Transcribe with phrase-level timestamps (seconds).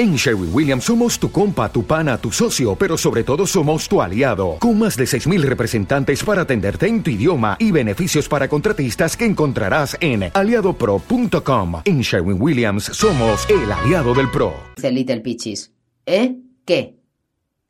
[0.00, 4.00] En Sherwin Williams somos tu compa, tu pana, tu socio, pero sobre todo somos tu
[4.00, 9.14] aliado, con más de 6.000 representantes para atenderte en tu idioma y beneficios para contratistas
[9.14, 11.82] que encontrarás en aliadopro.com.
[11.84, 14.54] En Sherwin Williams somos el aliado del PRO.
[14.76, 15.70] Dice Little Peaches.
[16.06, 16.34] ¿Eh?
[16.64, 16.96] ¿Qué?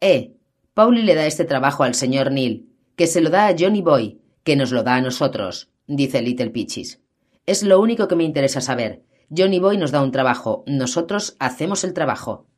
[0.00, 0.30] Eh.
[0.72, 4.20] Pauli le da este trabajo al señor Neil, que se lo da a Johnny Boy,
[4.44, 7.00] que nos lo da a nosotros, dice Little Peaches.
[7.46, 9.02] Es lo único que me interesa saber.
[9.32, 12.48] Johnny Boy nos da un trabajo, nosotros hacemos el trabajo.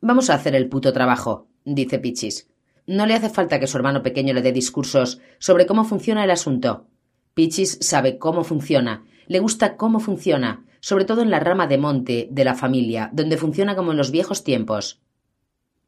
[0.00, 2.48] Vamos a hacer el puto trabajo, dice Pichis.
[2.86, 6.30] No le hace falta que su hermano pequeño le dé discursos sobre cómo funciona el
[6.30, 6.86] asunto.
[7.34, 12.28] Pichis sabe cómo funciona, le gusta cómo funciona, sobre todo en la rama de monte
[12.30, 15.02] de la familia, donde funciona como en los viejos tiempos.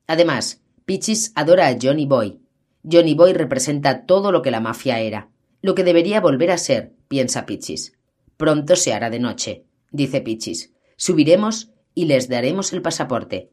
[0.06, 2.42] Además, Pichis adora a Johnny Boy.
[2.82, 5.30] Johnny Boy representa todo lo que la mafia era,
[5.62, 7.96] lo que debería volver a ser, piensa Pichis.
[8.36, 10.72] Pronto se hará de noche dice Pichis.
[10.96, 13.50] Subiremos y les daremos el pasaporte.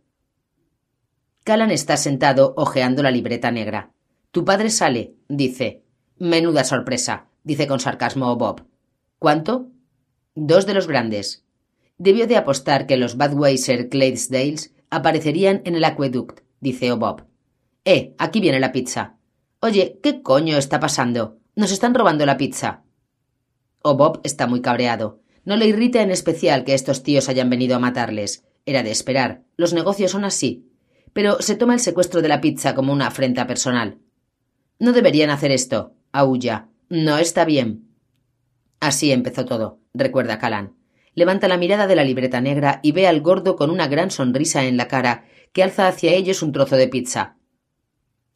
[1.44, 3.94] Callan está sentado hojeando la libreta negra.
[4.32, 5.84] Tu padre sale, dice.
[6.18, 8.66] Menuda sorpresa, dice con sarcasmo Bob.
[9.20, 9.72] ¿Cuánto?
[10.36, 11.46] Dos de los grandes.
[11.98, 17.26] Debió de apostar que los Budweiser Clydesdales aparecerían en el aqueduct, dice Bob.
[17.86, 19.18] Eh, aquí viene la pizza.
[19.60, 21.40] Oye, ¿qué coño está pasando?
[21.56, 22.84] Nos están robando la pizza.
[23.82, 25.22] Bob está muy cabreado.
[25.48, 28.44] No le irrita en especial que estos tíos hayan venido a matarles.
[28.66, 29.46] Era de esperar.
[29.56, 30.68] Los negocios son así.
[31.14, 33.98] Pero se toma el secuestro de la pizza como una afrenta personal.
[34.78, 35.94] No deberían hacer esto.
[36.12, 36.68] Aúlla.
[36.90, 37.88] No está bien.
[38.82, 40.76] Así empezó todo, recuerda Callan.
[41.14, 44.66] Levanta la mirada de la libreta negra y ve al gordo con una gran sonrisa
[44.66, 47.38] en la cara que alza hacia ellos un trozo de pizza.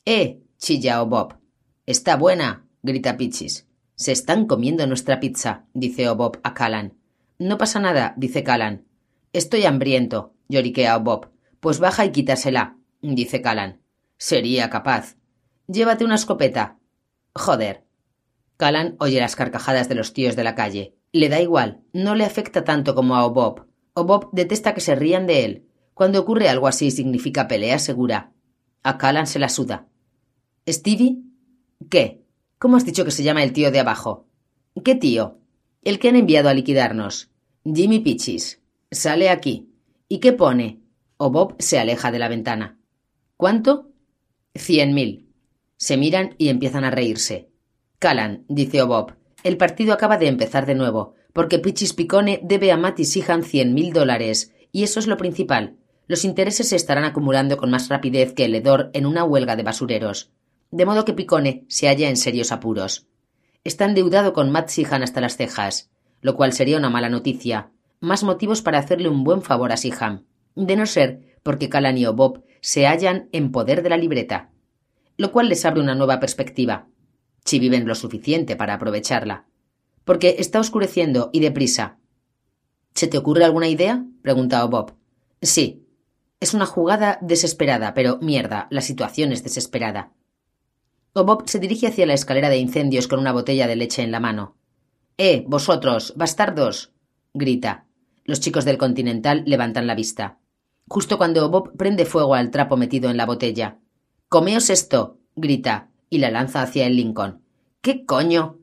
[0.06, 0.44] ¡Eh!
[0.58, 1.39] chilla Bob.
[1.86, 3.67] Está buena, grita Pichis.
[3.95, 7.01] Se están comiendo nuestra pizza, dice Bob a Callan.
[7.42, 8.86] No pasa nada, dice Callan.
[9.34, 11.31] Estoy hambriento, lloriquea Bob.
[11.59, 13.81] Pues baja y quítasela, dice Callan.
[14.20, 15.17] Sería capaz.
[15.66, 16.78] Llévate una escopeta.
[17.33, 17.83] Joder.
[18.58, 20.95] Callan oye las carcajadas de los tíos de la calle.
[21.14, 23.66] Le da igual, no le afecta tanto como a Bob.
[23.95, 25.67] Bob detesta que se rían de él.
[25.95, 28.33] Cuando ocurre algo así significa pelea segura.
[28.83, 29.87] A Callan se la suda.
[30.70, 31.23] ¿Stevie?
[31.89, 32.23] ¿Qué?
[32.60, 34.27] ¿Cómo has dicho que se llama el tío de abajo?
[34.86, 35.39] ¿Qué tío?
[35.82, 37.30] El que han enviado a liquidarnos.
[37.64, 38.60] Jimmy Pichis.
[38.89, 39.70] Sale aquí.
[40.10, 40.82] ¿Y qué pone?
[41.17, 42.80] O Bob se aleja de la ventana.
[43.38, 43.92] ¿Cuánto?
[44.55, 45.30] Cien mil.
[45.77, 47.49] Se miran y empiezan a reírse.
[47.99, 49.14] Calan, dice Bob.
[49.44, 53.76] El partido acaba de empezar de nuevo, porque Pichis Picone debe a Matty Sihan cien
[53.76, 55.78] mil dólares, y eso es lo principal.
[56.08, 59.64] Los intereses se estarán acumulando con más rapidez que el hedor en una huelga de
[59.64, 60.32] basureros.
[60.72, 63.05] De modo que Picone se halla en serios apuros.
[63.64, 65.91] Está endeudado con Matt Sihan hasta las cejas
[66.21, 67.71] lo cual sería una mala noticia.
[67.99, 72.05] Más motivos para hacerle un buen favor a Siham, de no ser porque Calan y
[72.05, 74.52] Bob se hallan en poder de la libreta,
[75.17, 76.87] lo cual les abre una nueva perspectiva,
[77.43, 79.45] si viven lo suficiente para aprovecharla.
[80.04, 81.98] Porque está oscureciendo y deprisa.
[82.93, 84.05] ¿Se te ocurre alguna idea?
[84.21, 84.93] pregunta Bob.
[85.42, 85.86] Sí.
[86.39, 90.11] Es una jugada desesperada, pero mierda, la situación es desesperada.
[91.14, 94.20] Bob se dirige hacia la escalera de incendios con una botella de leche en la
[94.20, 94.55] mano.
[95.23, 96.93] ¡Eh, vosotros, bastardos!
[97.36, 97.86] grita.
[98.26, 100.39] Los chicos del Continental levantan la vista.
[100.87, 103.77] Justo cuando Bob prende fuego al trapo metido en la botella.
[104.30, 107.43] Comeos esto, grita, y la lanza hacia el Lincoln.
[107.81, 108.58] ¿Qué coño?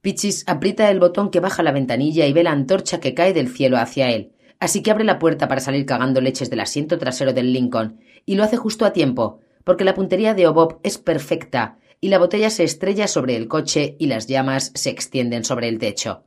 [0.00, 3.48] Pichis aprieta el botón que baja la ventanilla y ve la antorcha que cae del
[3.48, 4.30] cielo hacia él,
[4.60, 8.36] así que abre la puerta para salir cagando leches del asiento trasero del Lincoln, y
[8.36, 12.50] lo hace justo a tiempo, porque la puntería de Obob es perfecta y la botella
[12.50, 16.22] se estrella sobre el coche y las llamas se extienden sobre el techo.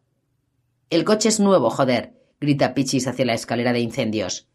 [0.90, 4.50] El coche es nuevo, joder, grita Pichis hacia la escalera de incendios.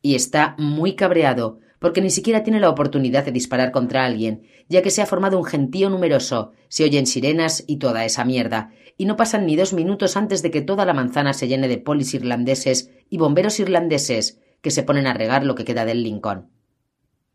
[0.00, 4.80] Y está muy cabreado, porque ni siquiera tiene la oportunidad de disparar contra alguien, ya
[4.80, 9.04] que se ha formado un gentío numeroso, se oyen sirenas y toda esa mierda, y
[9.04, 12.14] no pasan ni dos minutos antes de que toda la manzana se llene de polis
[12.14, 16.53] irlandeses y bomberos irlandeses que se ponen a regar lo que queda del Lincoln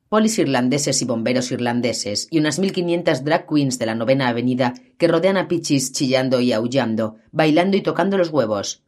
[0.09, 4.73] polis irlandeses y bomberos irlandeses y unas mil quinientas drag queens de la novena avenida
[4.97, 8.83] que rodean a Pichis chillando y aullando, bailando y tocando los huevos.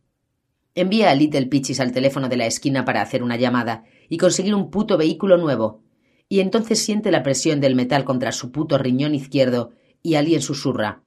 [0.74, 4.56] Envía a Little Pichis al teléfono de la esquina para hacer una llamada y conseguir
[4.56, 5.84] un puto vehículo nuevo.
[6.28, 11.04] Y entonces siente la presión del metal contra su puto riñón izquierdo y alguien susurra.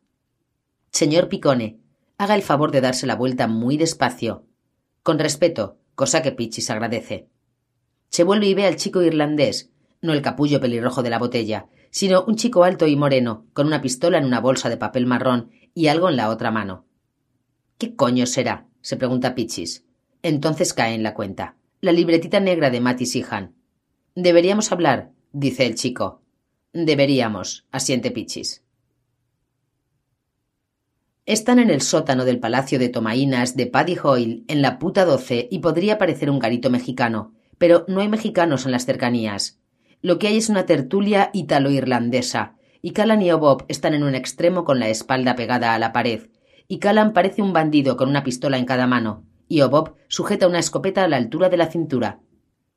[0.92, 1.80] Señor Picone,
[2.18, 4.46] haga el favor de darse la vuelta muy despacio.
[5.02, 7.26] Con respeto, cosa que Pichis agradece.
[8.10, 9.72] Se vuelve y ve al chico irlandés,
[10.04, 13.80] no el capullo pelirrojo de la botella, sino un chico alto y moreno, con una
[13.80, 16.84] pistola en una bolsa de papel marrón y algo en la otra mano.
[17.78, 18.68] ¿Qué coño será?
[18.82, 19.86] se pregunta Pichis.
[20.22, 21.56] Entonces cae en la cuenta.
[21.80, 23.54] La libretita negra de Matty Sihan.
[24.14, 26.20] Deberíamos hablar, dice el chico.
[26.74, 28.62] Deberíamos, asiente Pichis.
[31.24, 35.48] Están en el sótano del palacio de Tomainas de Paddy Hoyle, en la puta doce,
[35.50, 39.63] y podría parecer un garito mexicano, pero no hay mexicanos en las cercanías.
[40.04, 44.62] Lo que hay es una tertulia italo-irlandesa, y Callan y Obob están en un extremo
[44.64, 46.28] con la espalda pegada a la pared,
[46.68, 50.58] y Callan parece un bandido con una pistola en cada mano, y Obob sujeta una
[50.58, 52.20] escopeta a la altura de la cintura.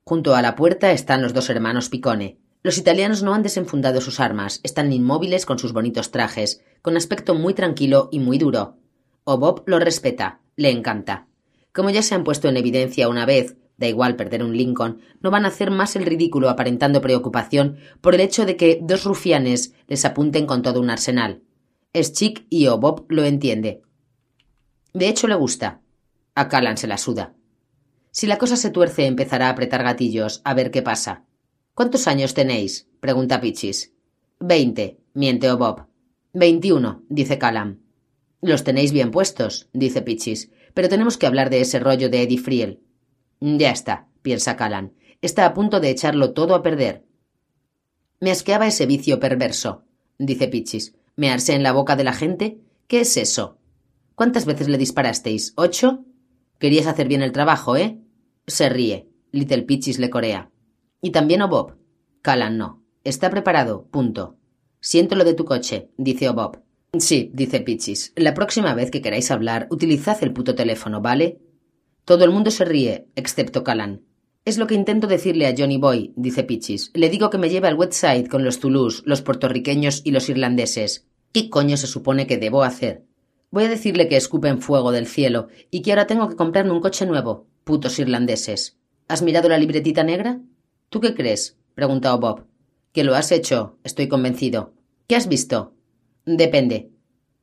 [0.05, 2.39] Junto a la puerta están los dos hermanos Picone.
[2.63, 7.35] Los italianos no han desenfundado sus armas, están inmóviles con sus bonitos trajes, con aspecto
[7.35, 8.77] muy tranquilo y muy duro.
[9.25, 11.27] Obob lo respeta, le encanta.
[11.73, 15.31] Como ya se han puesto en evidencia una vez, da igual perder un Lincoln, no
[15.31, 19.73] van a hacer más el ridículo aparentando preocupación por el hecho de que dos rufianes
[19.87, 21.43] les apunten con todo un arsenal.
[21.93, 22.77] Es chic y O.
[22.77, 23.81] Bob lo entiende.
[24.93, 25.81] De hecho, le gusta.
[26.35, 27.33] A Callan se la suda.
[28.11, 31.25] Si la cosa se tuerce, empezará a apretar gatillos, a ver qué pasa.
[31.73, 32.87] ¿Cuántos años tenéis?
[32.99, 33.93] pregunta Pichis.
[34.39, 35.57] Veinte, miente O.
[35.57, 35.85] Bob.
[36.33, 37.81] Veintiuno, dice Callan.
[38.41, 42.37] Los tenéis bien puestos, dice Pichis, pero tenemos que hablar de ese rollo de Eddie
[42.37, 42.81] Friel.
[43.39, 44.93] Ya está, piensa Callan.
[45.21, 47.05] Está a punto de echarlo todo a perder.
[48.19, 49.83] Me asqueaba ese vicio perverso,
[50.17, 50.95] dice Pichis.
[51.15, 52.59] ¿Mearse en la boca de la gente?
[52.87, 53.57] ¿Qué es eso?
[54.15, 55.53] ¿Cuántas veces le disparasteis?
[55.55, 56.05] ¿Ocho?
[56.59, 57.99] Querías hacer bien el trabajo, ¿eh?
[58.47, 59.09] Se ríe.
[59.31, 60.49] Little Pichis le corea.
[61.01, 61.77] ¿Y también Bob?
[62.21, 62.83] Callan no.
[63.03, 63.87] Está preparado.
[63.91, 64.37] Punto.
[64.79, 66.61] Siento lo de tu coche, dice Bob.
[66.97, 68.13] Sí, dice Pichis.
[68.15, 71.39] La próxima vez que queráis hablar, utilizad el puto teléfono, ¿vale?
[72.07, 74.05] Todo el mundo se ríe, excepto Callan.
[74.45, 76.89] Es lo que intento decirle a Johnny Boy, dice Pichis.
[76.93, 81.05] Le digo que me lleve al website con los Toulouse, los puertorriqueños y los irlandeses.
[81.33, 83.03] ¿Qué coño se supone que debo hacer?
[83.51, 86.79] Voy a decirle que escupen fuego del cielo y que ahora tengo que comprarme un
[86.79, 87.45] coche nuevo.
[87.65, 88.77] Putos irlandeses.
[89.09, 90.39] ¿Has mirado la libretita negra?
[90.87, 91.57] ¿Tú qué crees?
[91.75, 92.45] preguntó Bob.
[92.93, 94.71] Que lo has hecho, estoy convencido.
[95.07, 95.73] ¿Qué has visto?
[96.25, 96.89] Depende.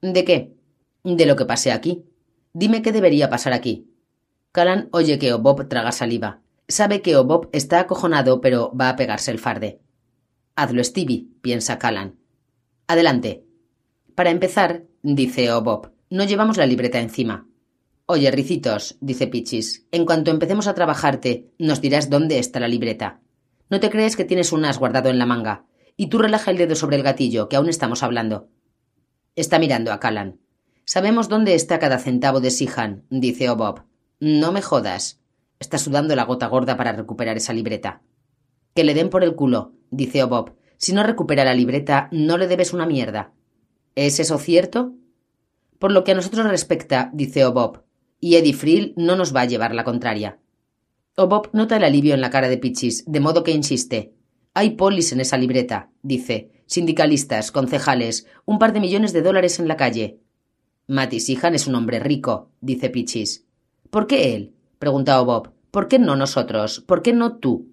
[0.01, 0.55] ¿De qué?
[1.03, 2.07] De lo que pase aquí.
[2.55, 3.91] Dime qué debería pasar aquí.
[4.55, 6.41] Callan oye que Obob traga saliva.
[6.69, 9.81] Sabe que Obob está acojonado, pero va a pegarse el farde.
[10.55, 12.21] Hazlo, Stevie, piensa Callan.
[12.87, 13.45] Adelante.
[14.15, 17.49] Para empezar, dice Obob, no llevamos la libreta encima.
[18.07, 23.23] Oye, ricitos, dice Pichis, en cuanto empecemos a trabajarte, nos dirás dónde está la libreta.
[23.71, 25.65] No te crees que tienes un as guardado en la manga.
[25.97, 28.51] Y tú relaja el dedo sobre el gatillo, que aún estamos hablando.
[29.35, 30.39] Está mirando a Callan.
[30.85, 33.83] Sabemos dónde está cada centavo de Sihan, dice Obob.
[34.27, 35.21] No me jodas.
[35.61, 38.01] Está sudando la gota gorda para recuperar esa libreta.
[38.75, 40.55] Que le den por el culo, dice Bob.
[40.79, 43.35] Si no recupera la libreta, no le debes una mierda.
[43.95, 44.95] ¿Es eso cierto?
[45.79, 47.83] Por lo que a nosotros respecta, dice Bob,
[48.19, 50.39] y Eddie Frill no nos va a llevar la contraria.
[51.19, 54.15] Bob nota el alivio en la cara de Pichis, de modo que insiste.
[54.55, 56.65] Hay polis en esa libreta, dice.
[56.65, 60.19] Sindicalistas, concejales, un par de millones de dólares en la calle.
[60.87, 63.45] Matty Sihan es un hombre rico, dice Pichis.
[63.95, 64.57] ¿Por qué él?
[64.81, 65.53] pregunta Bob.
[65.71, 66.81] ¿Por qué no nosotros?
[66.81, 67.69] ¿Por qué no tú?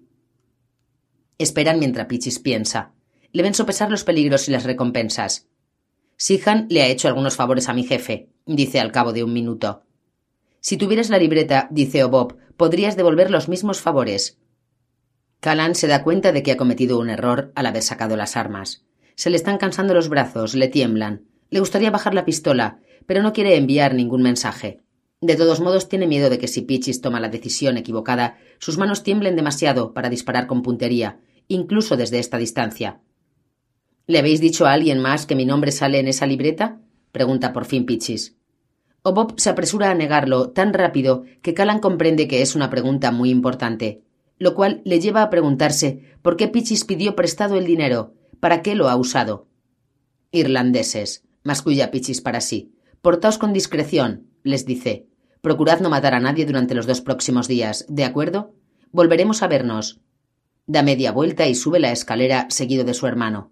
[1.36, 2.92] Esperan mientras Pichis piensa.
[3.32, 5.48] Le ven sopesar los peligros y las recompensas.
[6.16, 9.82] Sihan le ha hecho algunos favores a mi jefe, dice al cabo de un minuto.
[10.60, 14.38] Si tuvieras la libreta, dice Bob, podrías devolver los mismos favores.
[15.40, 18.84] Callan se da cuenta de que ha cometido un error al haber sacado las armas.
[19.16, 21.26] Se le están cansando los brazos, le tiemblan.
[21.50, 24.81] Le gustaría bajar la pistola, pero no quiere enviar ningún mensaje.
[25.22, 29.04] De todos modos, tiene miedo de que si Pichis toma la decisión equivocada, sus manos
[29.04, 33.00] tiemblen demasiado para disparar con puntería, incluso desde esta distancia.
[34.08, 36.80] ¿Le habéis dicho a alguien más que mi nombre sale en esa libreta?
[37.12, 38.36] pregunta por fin Pichis.
[39.02, 43.12] O Bob se apresura a negarlo tan rápido que Callan comprende que es una pregunta
[43.12, 44.02] muy importante,
[44.38, 48.74] lo cual le lleva a preguntarse por qué Pichis pidió prestado el dinero, para qué
[48.74, 49.46] lo ha usado.
[50.32, 52.74] Irlandeses, masculla Pichis para sí.
[53.02, 55.11] Portaos con discreción, les dice.
[55.42, 58.54] Procurad no matar a nadie durante los dos próximos días, ¿de acuerdo?
[58.92, 60.00] Volveremos a vernos.
[60.68, 63.50] Da media vuelta y sube la escalera seguido de su hermano.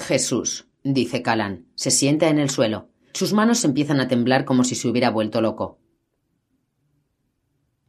[0.00, 1.66] Jesús, dice Callan.
[1.76, 2.88] Se sienta en el suelo.
[3.12, 5.78] Sus manos empiezan a temblar como si se hubiera vuelto loco.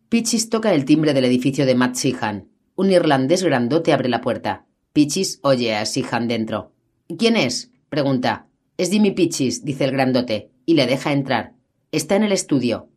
[0.10, 2.50] Pichis toca el timbre del edificio de Matt Sihan.
[2.76, 4.68] Un irlandés grandote abre la puerta.
[4.94, 6.74] Pichis oye a Sihan dentro.
[7.18, 7.72] ¿Quién es?
[7.90, 8.46] pregunta.
[8.78, 11.56] Es Jimmy Pichis, dice el grandote, y le deja entrar.
[11.92, 12.91] Está en el estudio.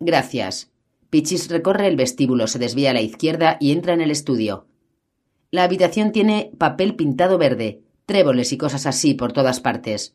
[0.00, 0.70] Gracias.
[1.10, 4.66] Pichis recorre el vestíbulo, se desvía a la izquierda y entra en el estudio.
[5.50, 10.14] La habitación tiene papel pintado verde, tréboles y cosas así por todas partes.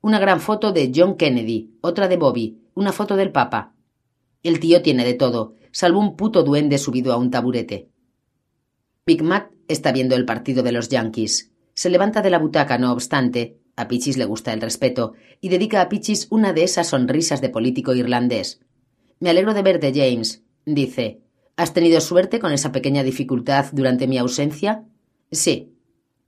[0.00, 3.74] Una gran foto de John Kennedy, otra de Bobby, una foto del Papa.
[4.42, 5.54] El tío tiene de todo.
[5.70, 7.90] salvo un puto duende subido a un taburete.
[9.04, 11.52] Big Mac está viendo el partido de los Yankees.
[11.74, 15.12] Se levanta de la butaca, no obstante, a Pichis le gusta el respeto,
[15.42, 18.60] y dedica a Pichis una de esas sonrisas de político irlandés.
[19.18, 21.22] Me alegro de verte, James, dice.
[21.56, 24.84] ¿Has tenido suerte con esa pequeña dificultad durante mi ausencia?
[25.32, 25.72] Sí.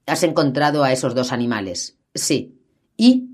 [0.07, 1.99] ¿Has encontrado a esos dos animales?
[2.15, 2.57] Sí.
[2.97, 3.29] ¿Y?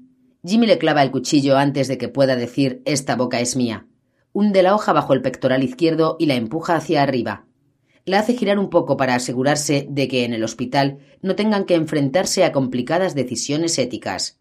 [0.46, 3.88] Jimmy le clava el cuchillo antes de que pueda decir esta boca es mía.
[4.34, 7.46] Hunde la hoja bajo el pectoral izquierdo y la empuja hacia arriba.
[8.04, 11.76] La hace girar un poco para asegurarse de que en el hospital no tengan que
[11.76, 14.40] enfrentarse a complicadas decisiones éticas.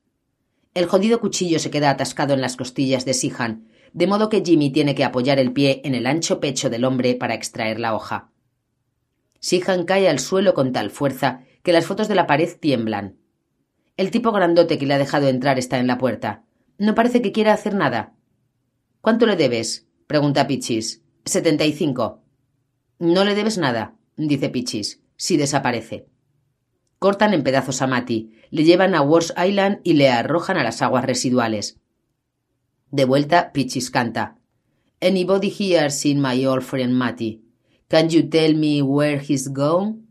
[0.75, 4.71] El jodido cuchillo se queda atascado en las costillas de Sihan, de modo que Jimmy
[4.71, 8.33] tiene que apoyar el pie en el ancho pecho del hombre para extraer la hoja.
[9.39, 13.17] Sihan cae al suelo con tal fuerza que las fotos de la pared tiemblan.
[13.97, 16.43] El tipo grandote que le ha dejado entrar está en la puerta.
[16.77, 18.15] No parece que quiera hacer nada.
[19.01, 19.87] ¿Cuánto le debes?
[20.09, 21.03] pregunta Pichis.
[21.25, 22.25] Setenta y cinco.
[22.99, 26.09] No le debes nada, dice Pichis, si desaparece.
[26.99, 30.83] Cortan en pedazos a Matty, le llevan a Wars Island y le arrojan a las
[30.83, 31.79] aguas residuales.
[32.95, 34.39] De vuelta, Pichis canta.
[35.01, 37.43] Anybody here seen my old friend Matty?
[37.89, 40.07] Can you tell me where he's gone?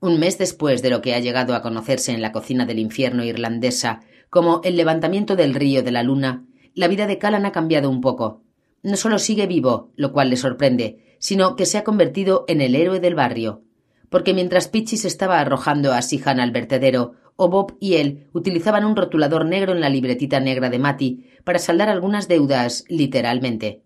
[0.00, 3.24] Un mes después de lo que ha llegado a conocerse en la cocina del infierno
[3.24, 7.88] irlandesa como el levantamiento del río de la luna, la vida de Callan ha cambiado
[7.88, 8.42] un poco.
[8.82, 12.74] No solo sigue vivo, lo cual le sorprende, sino que se ha convertido en el
[12.74, 13.62] héroe del barrio.
[14.10, 18.96] Porque mientras Pichis estaba arrojando a Sihan al vertedero, o Bob y él utilizaban un
[18.96, 23.82] rotulador negro en la libretita negra de Matty para saldar algunas deudas, literalmente.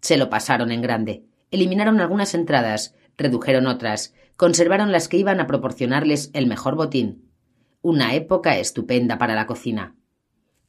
[0.00, 1.24] Se lo pasaron en grande.
[1.50, 7.30] Eliminaron algunas entradas, redujeron otras, conservaron las que iban a proporcionarles el mejor botín.
[7.80, 9.94] Una época estupenda para la cocina.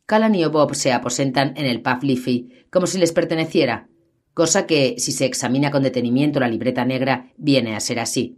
[0.06, 3.88] Callan y Bob se aposentan en el Puff Leafy como si les perteneciera,
[4.36, 8.38] cosa que, si se examina con detenimiento la libreta negra, viene a ser así.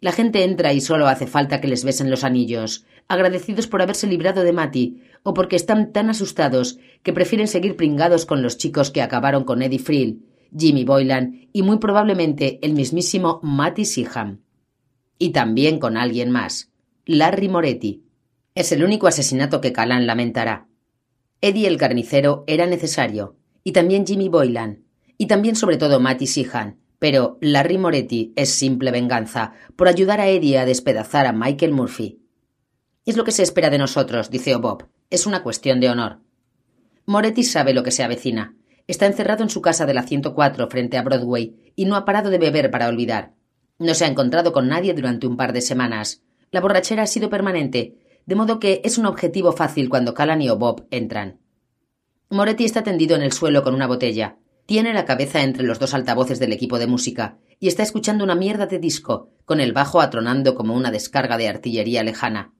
[0.00, 4.06] La gente entra y solo hace falta que les besen los anillos, agradecidos por haberse
[4.06, 8.92] librado de Matty, o porque están tan asustados que prefieren seguir pringados con los chicos
[8.92, 10.24] que acabaron con Eddie Frill,
[10.56, 14.42] Jimmy Boylan y muy probablemente el mismísimo Matty Seaham.
[15.18, 16.70] Y también con alguien más,
[17.04, 18.04] Larry Moretti.
[18.54, 20.68] Es el único asesinato que Calan lamentará.
[21.40, 24.84] Eddie el carnicero era necesario, y también Jimmy Boylan,
[25.18, 30.28] y también sobre todo Matty Seahan, pero Larry Moretti es simple venganza por ayudar a
[30.28, 32.19] Eddie a despedazar a Michael Murphy.
[33.06, 34.88] Es lo que se espera de nosotros, dice Bob.
[35.08, 36.20] Es una cuestión de honor.
[37.06, 38.54] Moretti sabe lo que se avecina.
[38.86, 42.28] Está encerrado en su casa de la 104 frente a Broadway y no ha parado
[42.28, 43.32] de beber para olvidar.
[43.78, 46.22] No se ha encontrado con nadie durante un par de semanas.
[46.50, 50.50] La borrachera ha sido permanente, de modo que es un objetivo fácil cuando Callan y
[50.50, 51.40] Bob entran.
[52.28, 54.36] Moretti está tendido en el suelo con una botella.
[54.66, 58.34] Tiene la cabeza entre los dos altavoces del equipo de música y está escuchando una
[58.34, 62.52] mierda de disco, con el bajo atronando como una descarga de artillería lejana.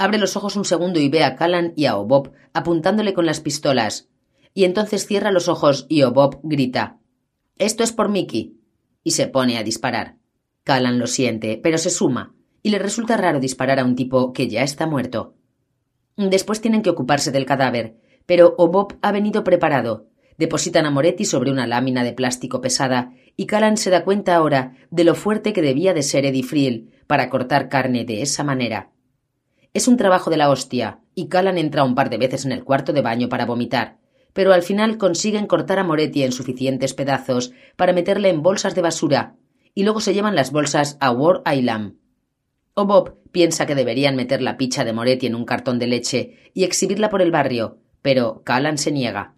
[0.00, 3.40] Abre los ojos un segundo y ve a Callan y a Obob apuntándole con las
[3.40, 4.08] pistolas.
[4.54, 6.96] Y entonces cierra los ojos y Obob grita:
[7.58, 8.56] Esto es por Mickey.
[9.04, 10.16] Y se pone a disparar.
[10.64, 14.48] Callan lo siente, pero se suma, y le resulta raro disparar a un tipo que
[14.48, 15.34] ya está muerto.
[16.16, 21.50] Después tienen que ocuparse del cadáver, pero Obob ha venido preparado, Depositan a Moretti sobre
[21.50, 25.60] una lámina de plástico pesada y Callan se da cuenta ahora de lo fuerte que
[25.60, 28.92] debía de ser Eddie Friel para cortar carne de esa manera.
[29.72, 32.64] Es un trabajo de la hostia, y Callan entra un par de veces en el
[32.64, 33.98] cuarto de baño para vomitar,
[34.32, 38.82] pero al final consiguen cortar a Moretti en suficientes pedazos para meterle en bolsas de
[38.82, 39.36] basura,
[39.74, 41.94] y luego se llevan las bolsas a War Island.
[42.74, 46.50] O Bob piensa que deberían meter la picha de Moretti en un cartón de leche
[46.52, 49.34] y exhibirla por el barrio, pero Callan se niega.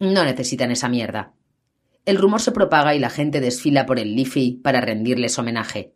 [0.00, 1.34] No necesitan esa mierda.
[2.04, 5.94] El rumor se propaga y la gente desfila por el Liffey para rendirles homenaje.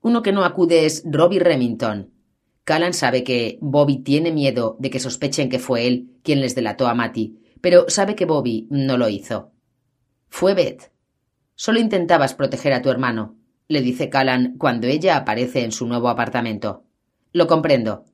[0.00, 2.12] Uno que no acude es Robbie Remington.
[2.70, 6.86] Callan sabe que Bobby tiene miedo de que sospechen que fue él quien les delató
[6.86, 9.50] a Matty, pero sabe que Bobby no lo hizo.
[10.28, 10.92] Fue Beth.
[11.56, 13.34] Solo intentabas proteger a tu hermano,
[13.66, 16.84] le dice Callan cuando ella aparece en su nuevo apartamento.
[17.32, 18.04] Lo comprendo.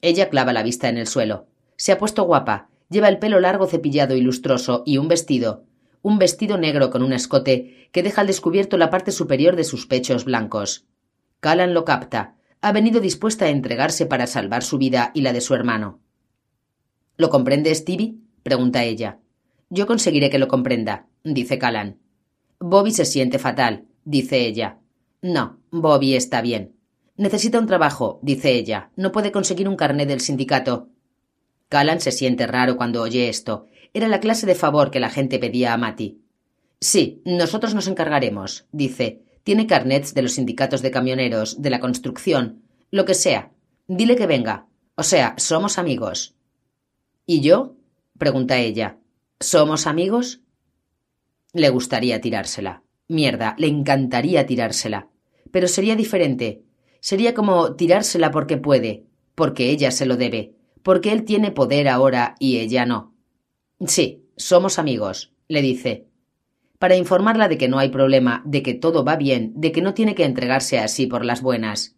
[0.00, 1.48] Ella clava la vista en el suelo.
[1.74, 5.64] Se ha puesto guapa Lleva el pelo largo cepillado y lustroso y un vestido,
[6.02, 9.88] un vestido negro con un escote que deja al descubierto la parte superior de sus
[9.88, 10.86] pechos blancos.
[11.40, 12.35] Callan lo capta.
[12.66, 16.00] Ha venido dispuesta a entregarse para salvar su vida y la de su hermano.
[17.16, 18.16] ¿Lo comprende Stevie?
[18.42, 19.20] pregunta ella.
[19.70, 22.00] Yo conseguiré que lo comprenda, dice Callan.
[22.58, 24.80] Bobby se siente fatal, dice ella.
[25.22, 26.74] No, Bobby está bien.
[27.16, 28.90] Necesita un trabajo, dice ella.
[28.96, 30.88] No puede conseguir un carné del sindicato.
[31.68, 33.66] Callan se siente raro cuando oye esto.
[33.94, 36.20] Era la clase de favor que la gente pedía a Matty.
[36.80, 39.22] Sí, nosotros nos encargaremos, dice.
[39.46, 43.52] Tiene carnets de los sindicatos de camioneros, de la construcción, lo que sea.
[43.86, 44.66] Dile que venga.
[44.96, 46.34] O sea, somos amigos.
[47.26, 47.76] ¿Y yo?
[48.18, 48.98] pregunta ella.
[49.38, 50.40] ¿Somos amigos?
[51.52, 52.82] Le gustaría tirársela.
[53.06, 55.10] Mierda, le encantaría tirársela.
[55.52, 56.64] Pero sería diferente.
[56.98, 59.04] Sería como tirársela porque puede,
[59.36, 63.14] porque ella se lo debe, porque él tiene poder ahora y ella no.
[63.86, 66.08] Sí, somos amigos, le dice
[66.78, 69.94] para informarla de que no hay problema, de que todo va bien, de que no
[69.94, 71.96] tiene que entregarse así por las buenas.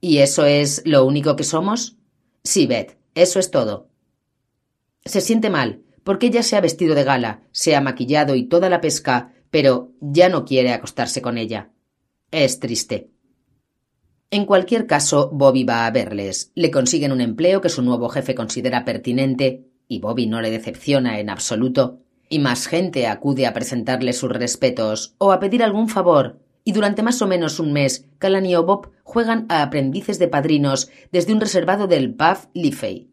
[0.00, 1.96] ¿Y eso es lo único que somos?
[2.44, 3.88] Sí, Beth, eso es todo.
[5.04, 8.70] Se siente mal, porque ella se ha vestido de gala, se ha maquillado y toda
[8.70, 11.72] la pesca, pero ya no quiere acostarse con ella.
[12.30, 13.10] Es triste.
[14.30, 16.52] En cualquier caso, Bobby va a verles.
[16.54, 21.18] Le consiguen un empleo que su nuevo jefe considera pertinente, y Bobby no le decepciona
[21.18, 26.40] en absoluto, y más gente acude a presentarle sus respetos o a pedir algún favor,
[26.64, 30.90] y durante más o menos un mes, Callan y Bob juegan a aprendices de padrinos
[31.10, 33.10] desde un reservado del Puff Liffey,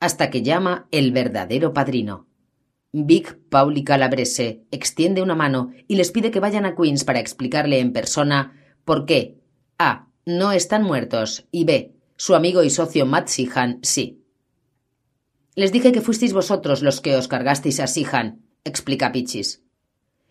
[0.00, 2.26] hasta que llama el verdadero padrino.
[2.92, 7.80] Big Pauli Calabrese extiende una mano y les pide que vayan a Queens para explicarle
[7.80, 8.52] en persona
[8.84, 9.40] por qué
[9.78, 10.08] A.
[10.24, 11.92] no están muertos y B.
[12.16, 14.23] su amigo y socio Matt Sihan sí.
[15.54, 19.62] Les dije que fuisteis vosotros los que os cargasteis a Sihan, explica Pichis.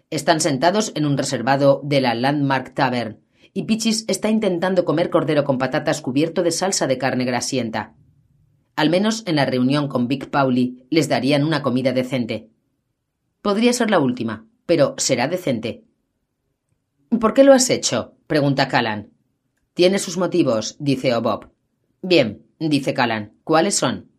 [0.10, 3.22] Están sentados en un reservado de la Landmark Tavern,
[3.54, 7.96] y Pichis está intentando comer cordero con patatas cubierto de salsa de carne grasienta.
[8.76, 12.50] Al menos en la reunión con Big Pauli les darían una comida decente.
[13.42, 15.86] Podría ser la última, pero será decente.
[17.20, 18.16] ¿Por qué lo has hecho?
[18.28, 19.12] pregunta Callan.
[19.74, 21.52] Tiene sus motivos, dice O'Bob.
[22.02, 23.34] Bien, dice Callan.
[23.44, 24.13] ¿Cuáles son?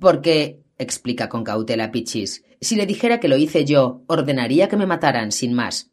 [0.00, 4.86] Porque, explica con cautela Pichis, si le dijera que lo hice yo, ordenaría que me
[4.86, 5.90] mataran, sin más.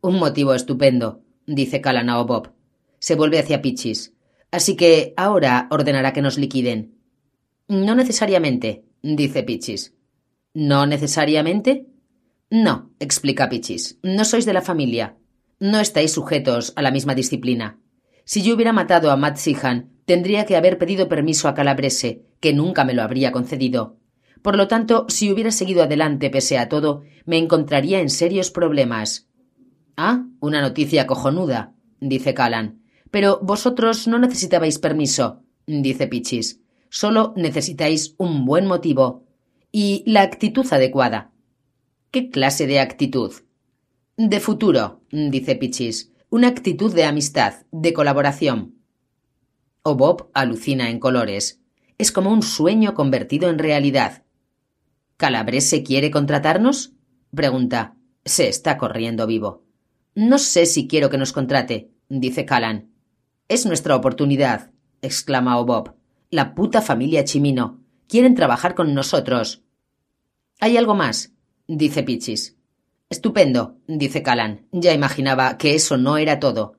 [0.00, 2.52] Un motivo estupendo, dice Calanao Bob.
[2.98, 4.14] Se vuelve hacia Pichis.
[4.50, 6.98] Así que ahora ordenará que nos liquiden.
[7.68, 9.94] No necesariamente, dice Pichis.
[10.52, 11.86] ¿No necesariamente?
[12.50, 13.98] No, explica Pichis.
[14.02, 15.16] No sois de la familia.
[15.58, 17.80] No estáis sujetos a la misma disciplina.
[18.24, 22.52] Si yo hubiera matado a Matt Sihan, tendría que haber pedido permiso a Calabrese, que
[22.52, 23.96] nunca me lo habría concedido.
[24.42, 29.28] Por lo tanto, si hubiera seguido adelante pese a todo, me encontraría en serios problemas.
[29.96, 32.82] Ah, una noticia cojonuda, dice Callan.
[33.10, 36.60] Pero vosotros no necesitabais permiso, dice Pichis.
[36.90, 39.24] Solo necesitáis un buen motivo.
[39.72, 41.32] Y la actitud adecuada.
[42.10, 43.32] ¿Qué clase de actitud?
[44.16, 46.12] De futuro, dice Pichis.
[46.28, 48.73] Una actitud de amistad, de colaboración.
[49.86, 51.60] O Bob alucina en colores.
[51.98, 54.24] Es como un sueño convertido en realidad.
[55.18, 56.94] ¿Calabrese quiere contratarnos?
[57.34, 57.94] pregunta.
[58.24, 59.62] Se está corriendo vivo.
[60.14, 62.94] No sé si quiero que nos contrate, dice Callan.
[63.46, 64.70] Es nuestra oportunidad,
[65.02, 65.96] exclama Bob.
[66.30, 67.82] La puta familia Chimino.
[68.08, 69.64] Quieren trabajar con nosotros.
[70.60, 71.34] Hay algo más,
[71.68, 72.56] dice Pichis.
[73.10, 74.66] Estupendo, dice Callan.
[74.72, 76.78] Ya imaginaba que eso no era todo.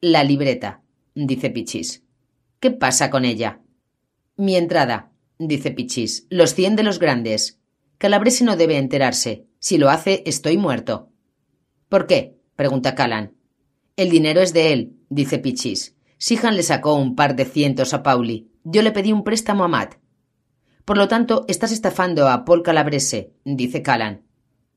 [0.00, 0.84] La libreta,
[1.16, 2.04] dice Pichis.
[2.60, 3.62] ¿Qué pasa con ella?
[4.36, 6.26] Mi entrada, dice Pichis.
[6.28, 7.58] Los cien de los grandes.
[7.96, 9.46] Calabrese no debe enterarse.
[9.58, 11.08] Si lo hace, estoy muerto.
[11.88, 12.36] ¿Por qué?
[12.56, 13.32] pregunta Callan.
[13.96, 15.96] El dinero es de él, dice Pichis.
[16.18, 18.50] Sihan le sacó un par de cientos a Pauli.
[18.62, 19.94] Yo le pedí un préstamo a Matt.
[20.84, 24.26] Por lo tanto, estás estafando a Paul Calabrese, dice Callan.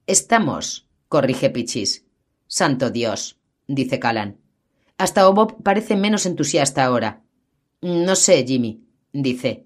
[0.07, 2.05] Estamos, corrige Pichis.
[2.47, 4.37] Santo Dios, dice Callan.
[4.97, 7.22] Hasta Obob parece menos entusiasta ahora.
[7.83, 9.65] No sé, Jimmy, dice.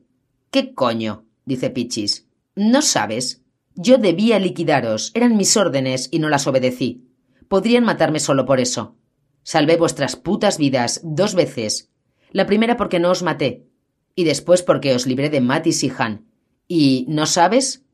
[0.49, 1.27] ¿Qué coño?
[1.45, 2.27] dice Pichis.
[2.55, 3.43] ¿No sabes?
[3.75, 5.11] Yo debía liquidaros.
[5.13, 7.11] Eran mis órdenes y no las obedecí.
[7.47, 8.95] Podrían matarme solo por eso.
[9.43, 11.91] Salvé vuestras putas vidas dos veces.
[12.31, 13.67] La primera porque no os maté.
[14.15, 16.25] Y después porque os libré de Matt y Sihan.
[16.67, 17.85] ¿Y no sabes?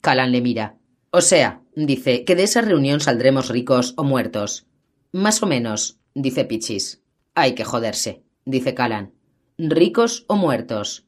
[0.00, 0.76] Calan le mira.
[1.12, 4.66] O sea, dice, que de esa reunión saldremos ricos o muertos.
[5.12, 7.00] Más o menos, dice Pichis.
[7.36, 9.15] Hay que joderse, dice Calan
[9.58, 11.06] ricos o muertos.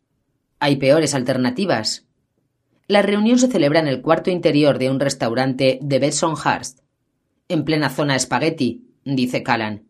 [0.59, 2.07] Hay peores alternativas.
[2.87, 6.81] La reunión se celebra en el cuarto interior de un restaurante de Bensonhurst,
[7.49, 9.89] en plena zona espagueti, dice Callan.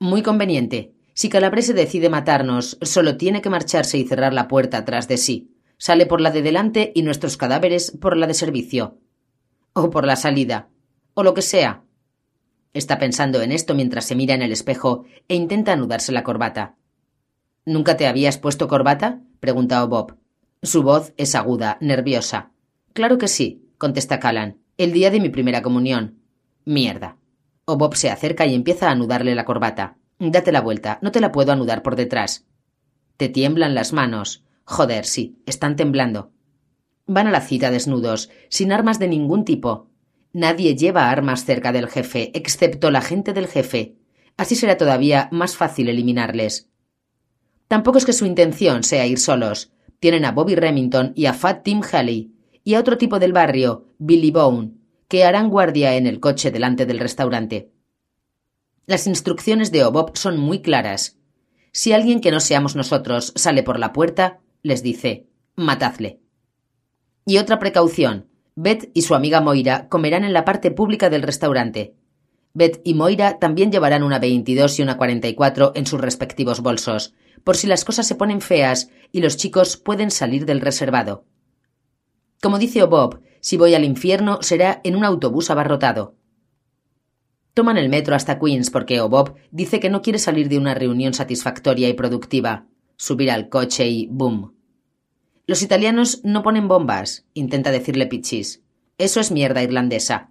[0.00, 0.94] Muy conveniente.
[1.14, 5.54] Si Calabrese decide matarnos, solo tiene que marcharse y cerrar la puerta tras de sí.
[5.78, 8.98] Sale por la de delante y nuestros cadáveres por la de servicio.
[9.74, 10.68] O por la salida.
[11.14, 11.84] O lo que sea.
[12.72, 16.76] Está pensando en esto mientras se mira en el espejo e intenta anudarse la corbata.
[17.64, 19.20] ¿Nunca te habías puesto corbata?
[19.38, 20.16] pregunta Bob.
[20.62, 22.50] Su voz es aguda, nerviosa.
[22.92, 24.58] Claro que sí, contesta Callan.
[24.78, 26.18] El día de mi primera comunión.
[26.64, 27.18] Mierda.
[27.64, 29.96] O Bob se acerca y empieza a anudarle la corbata.
[30.18, 32.46] Date la vuelta, no te la puedo anudar por detrás.
[33.16, 34.44] Te tiemblan las manos.
[34.64, 36.32] Joder, sí, están temblando.
[37.06, 39.88] Van a la cita desnudos, sin armas de ningún tipo.
[40.32, 43.96] Nadie lleva armas cerca del jefe, excepto la gente del jefe.
[44.36, 46.71] Así será todavía más fácil eliminarles.
[47.72, 49.72] Tampoco es que su intención sea ir solos.
[49.98, 52.30] Tienen a Bobby Remington y a Fat Tim Haley,
[52.62, 54.72] y a otro tipo del barrio, Billy Bone,
[55.08, 57.72] que harán guardia en el coche delante del restaurante.
[58.84, 61.16] Las instrucciones de Obob son muy claras.
[61.72, 66.20] Si alguien que no seamos nosotros sale por la puerta, les dice matadle.
[67.24, 68.28] Y otra precaución.
[68.54, 71.94] Beth y su amiga Moira comerán en la parte pública del restaurante.
[72.52, 77.56] Beth y Moira también llevarán una 22 y una 44 en sus respectivos bolsos, por
[77.56, 81.24] si las cosas se ponen feas y los chicos pueden salir del reservado.
[82.40, 86.16] Como dice Bob, si voy al infierno será en un autobús abarrotado.
[87.54, 91.12] Toman el metro hasta Queens porque Bob dice que no quiere salir de una reunión
[91.12, 94.54] satisfactoria y productiva, subir al coche y ¡boom!
[95.46, 98.62] Los italianos no ponen bombas, intenta decirle Pichis.
[98.96, 100.30] Eso es mierda irlandesa.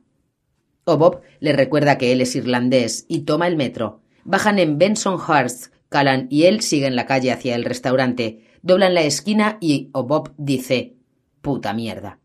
[0.85, 4.01] Bob le recuerda que él es irlandés y toma el metro.
[4.23, 9.57] Bajan en Bensonhurst, Callan y él siguen la calle hacia el restaurante, doblan la esquina
[9.59, 10.95] y Bob dice
[11.41, 12.21] Puta mierda.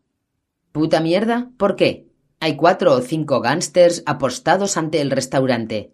[0.71, 1.51] ¿Puta mierda?
[1.57, 2.07] ¿Por qué?
[2.39, 5.91] Hay cuatro o cinco gángsters apostados ante el restaurante.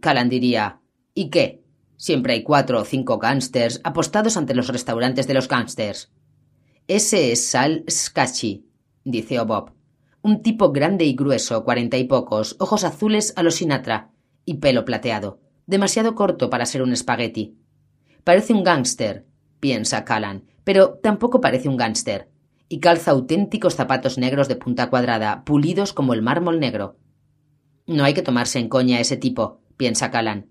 [0.00, 0.80] Callan diría
[1.12, 1.64] ¿Y qué?
[1.96, 6.12] Siempre hay cuatro o cinco gángsters apostados ante los restaurantes de los gángsters.
[6.86, 8.70] Ese es Sal Scacchi,
[9.02, 9.72] dice Bob.
[10.22, 14.12] Un tipo grande y grueso, cuarenta y pocos, ojos azules a los Sinatra
[14.44, 17.56] y pelo plateado, demasiado corto para ser un espagueti.
[18.24, 19.26] Parece un gángster,
[19.60, 22.28] piensa Callan, pero tampoco parece un gángster
[22.68, 26.96] y calza auténticos zapatos negros de punta cuadrada, pulidos como el mármol negro.
[27.86, 30.48] No hay que tomarse en coña ese tipo, piensa Callan.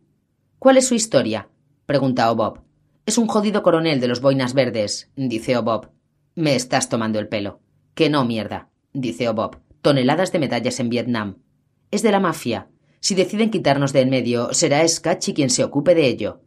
[0.59, 1.49] ¿Cuál es su historia?
[1.85, 2.61] pregunta Bob.
[3.05, 5.91] Es un jodido coronel de los boinas verdes, dice Bob.
[6.35, 7.59] Me estás tomando el pelo.
[7.93, 9.59] Que no, mierda, dice Bob.
[9.81, 11.37] Toneladas de medallas en Vietnam.
[11.91, 12.69] Es de la mafia.
[12.99, 16.41] Si deciden quitarnos de en medio, será Scatchy quien se ocupe de ello.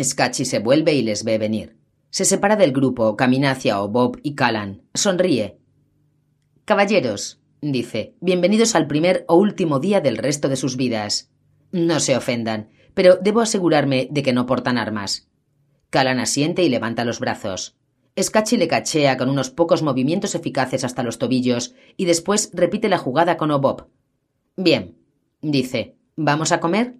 [0.00, 1.76] Scatchy se vuelve y les ve venir.
[2.10, 4.82] Se separa del grupo, camina hacia Bob y Callan.
[4.94, 5.58] Sonríe.
[6.64, 11.30] Caballeros, dice, bienvenidos al primer o último día del resto de sus vidas.
[11.72, 15.28] No se ofendan, pero debo asegurarme de que no portan armas.
[15.90, 17.76] Callan asiente y levanta los brazos.
[18.20, 22.98] Scatchy le cachea con unos pocos movimientos eficaces hasta los tobillos y después repite la
[22.98, 23.88] jugada con Bob.
[24.56, 24.99] Bien,
[25.42, 26.96] dice, ¿vamos a comer?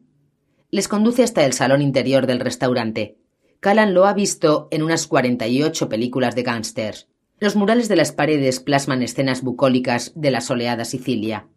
[0.71, 3.17] Les conduce hasta el salón interior del restaurante.
[3.61, 7.09] Callan lo ha visto en unas 48 películas de gángsters.
[7.39, 11.49] Los murales de las paredes plasman escenas bucólicas de la soleada Sicilia.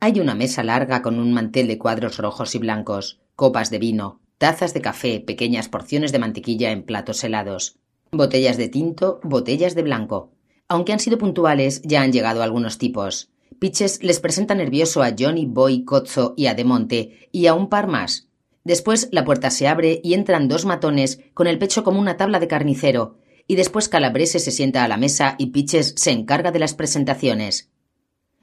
[0.00, 4.20] Hay una mesa larga con un mantel de cuadros rojos y blancos, copas de vino,
[4.38, 7.76] tazas de café, pequeñas porciones de mantequilla en platos helados,
[8.10, 10.32] botellas de tinto, botellas de blanco.
[10.68, 13.29] Aunque han sido puntuales, ya han llegado algunos tipos.
[13.60, 17.88] Pitches les presenta nervioso a Johnny Boy Cozzo y a Demonte, y a un par
[17.88, 18.26] más.
[18.64, 22.40] Después la puerta se abre y entran dos matones con el pecho como una tabla
[22.40, 26.58] de carnicero, y después Calabrese se sienta a la mesa y Pitches se encarga de
[26.58, 27.70] las presentaciones.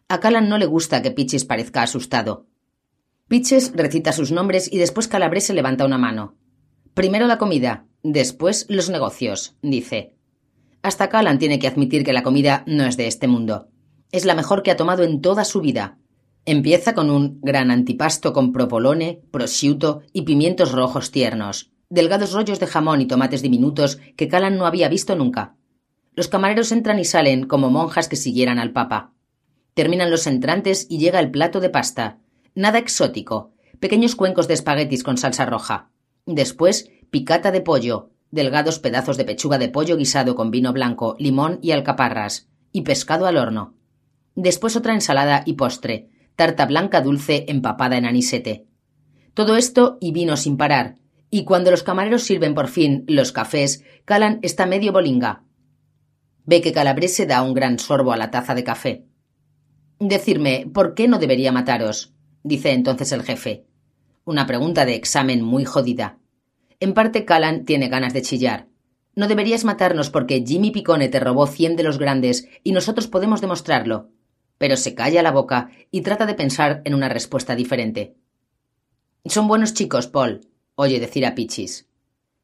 [0.08, 2.46] A Callan no le gusta que Pitches parezca asustado.
[3.28, 6.36] Pitches recita sus nombres y después Calabrese levanta una mano.
[6.94, 10.14] Primero la comida, después los negocios, dice.
[10.84, 13.70] Hasta Callan tiene que admitir que la comida no es de este mundo.
[14.12, 15.98] Es la mejor que ha tomado en toda su vida.
[16.46, 22.68] Empieza con un gran antipasto con provolone, prosciutto y pimientos rojos tiernos, delgados rollos de
[22.68, 25.56] jamón y tomates diminutos que Callan no había visto nunca.
[26.14, 29.14] Los camareros entran y salen como monjas que siguieran al papa.
[29.74, 32.20] Terminan los entrantes y llega el plato de pasta.
[32.56, 33.52] Nada exótico.
[33.80, 35.92] Pequeños cuencos de espaguetis con salsa roja.
[36.26, 41.60] Después, picata de pollo, delgados pedazos de pechuga de pollo guisado con vino blanco, limón
[41.62, 43.77] y alcaparras, y pescado al horno.
[44.38, 48.68] Después otra ensalada y postre, tarta blanca dulce empapada en anisete.
[49.34, 50.98] Todo esto y vino sin parar,
[51.32, 55.44] y cuando los camareros sirven por fin los cafés, Calan está medio bolinga.
[56.46, 59.06] Ve que Calabrese da un gran sorbo a la taza de café.
[60.00, 62.14] Decirme, ¿por qué no debería mataros?
[62.44, 63.66] dice entonces el jefe.
[64.24, 66.20] Una pregunta de examen muy jodida.
[66.80, 68.68] En parte Calan tiene ganas de chillar.
[69.16, 73.42] No deberías matarnos porque Jimmy Picone te robó cien de los grandes y nosotros podemos
[73.42, 74.12] demostrarlo
[74.58, 78.16] pero se calla la boca y trata de pensar en una respuesta diferente.
[79.26, 80.42] Son buenos chicos, Paul,
[80.76, 81.88] oye decir a Pichis.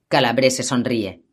[0.07, 1.23] Calabrese sonríe.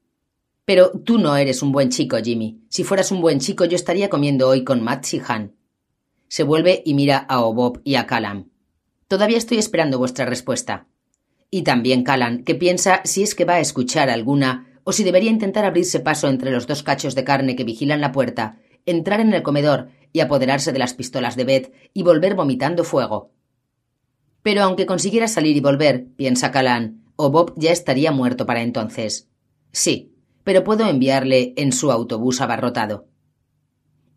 [0.64, 2.60] Pero tú no eres un buen chico, Jimmy.
[2.68, 5.56] Si fueras un buen chico, yo estaría comiendo hoy con Matt Han.
[6.28, 8.50] Se vuelve y mira a Obob y a Callan.
[9.08, 10.86] Todavía estoy esperando vuestra respuesta.
[11.50, 15.30] Y también Callan, que piensa si es que va a escuchar alguna o si debería
[15.30, 19.32] intentar abrirse paso entre los dos cachos de carne que vigilan la puerta, entrar en
[19.32, 23.33] el comedor y apoderarse de las pistolas de Beth y volver vomitando fuego.
[24.42, 29.29] Pero aunque consiguiera salir y volver, piensa Callan, o Bob ya estaría muerto para entonces.
[29.73, 33.07] Sí, pero puedo enviarle en su autobús abarrotado.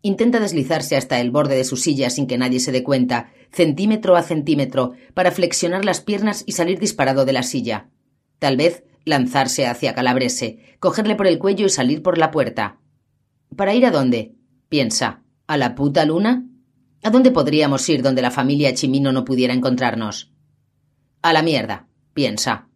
[0.02, 4.16] Intenta deslizarse hasta el borde de su silla sin que nadie se dé cuenta, centímetro
[4.16, 7.88] a centímetro, para flexionar las piernas y salir disparado de la silla.
[8.38, 12.80] Tal vez lanzarse hacia Calabrese, cogerle por el cuello y salir por la puerta.
[13.56, 14.34] ¿Para ir a dónde?
[14.68, 15.23] piensa.
[15.46, 16.46] ¿A la puta luna?
[17.02, 20.32] ¿A dónde podríamos ir donde la familia Chimino no pudiera encontrarnos?
[21.20, 22.68] A la mierda, piensa.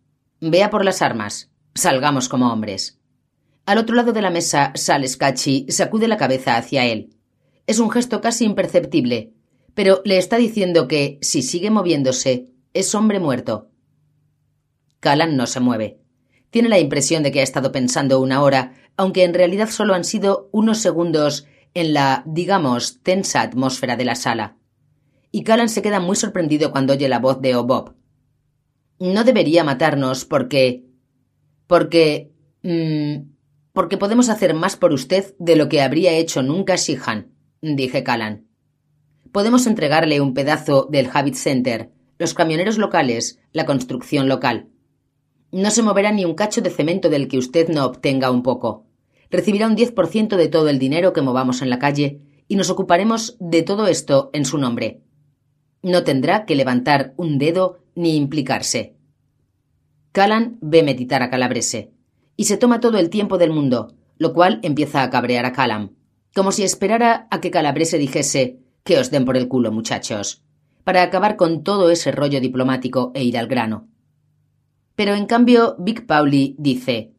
[0.42, 1.50] Vea por las armas.
[1.74, 3.00] Salgamos como hombres.
[3.64, 7.16] Al otro lado de la mesa, Sal Scacchi sacude la cabeza hacia él.
[7.66, 9.32] Es un gesto casi imperceptible,
[9.72, 13.70] pero le está diciendo que, si sigue moviéndose, es hombre muerto.
[15.00, 16.00] Callan no se mueve.
[16.50, 20.04] Tiene la impresión de que ha estado pensando una hora, aunque en realidad solo han
[20.04, 21.46] sido unos segundos
[21.78, 24.56] en la, digamos, tensa atmósfera de la sala.
[25.30, 27.94] Y Callan se queda muy sorprendido cuando oye la voz de Obob.
[28.98, 30.84] No debería matarnos porque.
[31.66, 32.32] porque.
[32.62, 33.30] Mmm,
[33.72, 38.48] porque podemos hacer más por usted de lo que habría hecho nunca Shihan, dije Callan.
[39.30, 44.68] Podemos entregarle un pedazo del Habit Center, los camioneros locales, la construcción local.
[45.52, 48.87] No se moverá ni un cacho de cemento del que usted no obtenga un poco
[49.30, 53.36] recibirá un 10% de todo el dinero que movamos en la calle y nos ocuparemos
[53.40, 55.02] de todo esto en su nombre.
[55.82, 58.96] No tendrá que levantar un dedo ni implicarse.
[60.12, 61.92] Callan ve meditar a Calabrese
[62.36, 65.96] y se toma todo el tiempo del mundo, lo cual empieza a cabrear a Callan,
[66.34, 70.42] como si esperara a que Calabrese dijese que os den por el culo, muchachos,
[70.84, 73.88] para acabar con todo ese rollo diplomático e ir al grano.
[74.96, 77.12] Pero en cambio, Big Pauli dice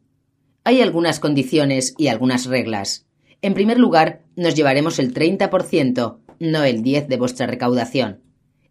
[0.64, 3.06] hay algunas condiciones y algunas reglas.
[3.42, 8.20] En primer lugar, nos llevaremos el 30%, no el 10% de vuestra recaudación.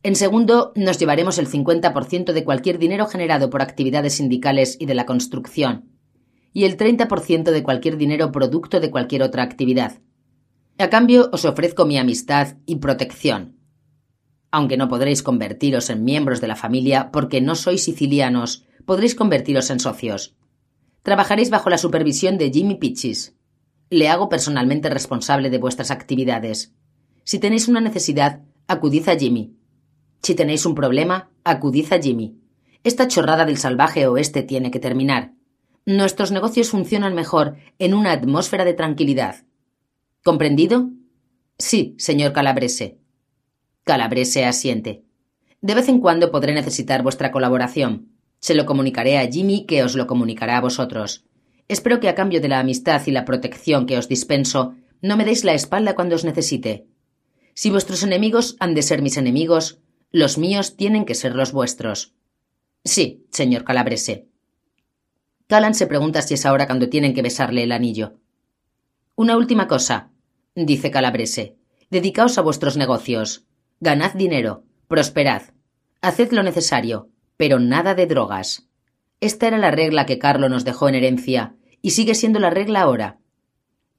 [0.01, 4.93] En segundo, nos llevaremos el 50% de cualquier dinero generado por actividades sindicales y de
[4.93, 5.89] la construcción.
[6.53, 9.99] Y el 30% de cualquier dinero producto de cualquier otra actividad.
[10.77, 13.57] A cambio, os ofrezco mi amistad y protección.
[14.51, 19.69] Aunque no podréis convertiros en miembros de la familia porque no sois sicilianos, podréis convertiros
[19.69, 20.35] en socios.
[21.03, 23.35] Trabajaréis bajo la supervisión de Jimmy Pitchis.
[23.89, 26.73] Le hago personalmente responsable de vuestras actividades.
[27.23, 29.55] Si tenéis una necesidad, acudid a Jimmy.
[30.21, 32.37] Si tenéis un problema, acudid a Jimmy.
[32.83, 35.33] Esta chorrada del salvaje oeste tiene que terminar.
[35.85, 39.45] Nuestros negocios funcionan mejor en una atmósfera de tranquilidad.
[40.23, 40.89] ¿Comprendido?
[41.57, 42.99] Sí, señor Calabrese.
[43.83, 45.03] Calabrese asiente.
[45.61, 48.08] De vez en cuando podré necesitar vuestra colaboración.
[48.39, 51.25] Se lo comunicaré a Jimmy, que os lo comunicará a vosotros.
[51.67, 55.25] Espero que a cambio de la amistad y la protección que os dispenso, no me
[55.25, 56.87] deis la espalda cuando os necesite.
[57.53, 59.79] Si vuestros enemigos han de ser mis enemigos,
[60.11, 62.13] los míos tienen que ser los vuestros.
[62.83, 64.27] Sí, señor Calabrese.
[65.47, 68.15] Callan se pregunta si es ahora cuando tienen que besarle el anillo.
[69.15, 70.11] Una última cosa,
[70.55, 71.57] dice Calabrese.
[71.89, 73.45] Dedicaos a vuestros negocios.
[73.79, 74.63] Ganad dinero.
[74.87, 75.41] Prosperad.
[76.01, 78.67] Haced lo necesario pero nada de drogas.
[79.21, 82.81] Esta era la regla que Carlo nos dejó en herencia, y sigue siendo la regla
[82.81, 83.19] ahora.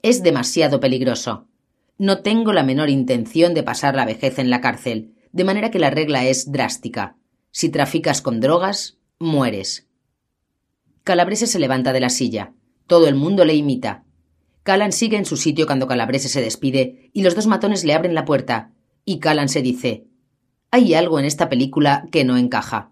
[0.03, 1.47] Es demasiado peligroso.
[1.97, 5.79] No tengo la menor intención de pasar la vejez en la cárcel, de manera que
[5.79, 7.17] la regla es drástica.
[7.51, 9.89] Si traficas con drogas, mueres.
[11.03, 12.53] Calabrese se levanta de la silla.
[12.87, 14.05] Todo el mundo le imita.
[14.65, 18.15] Callan sigue en su sitio cuando Calabrese se despide y los dos matones le abren
[18.15, 18.73] la puerta.
[19.07, 20.05] Y Callan se dice:
[20.71, 22.90] Hay algo en esta película que no encaja.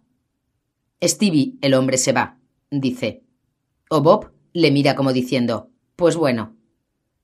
[1.03, 2.39] Stevie, el hombre se va,
[2.71, 3.23] dice.
[3.89, 6.57] O Bob le mira como diciendo, pues bueno.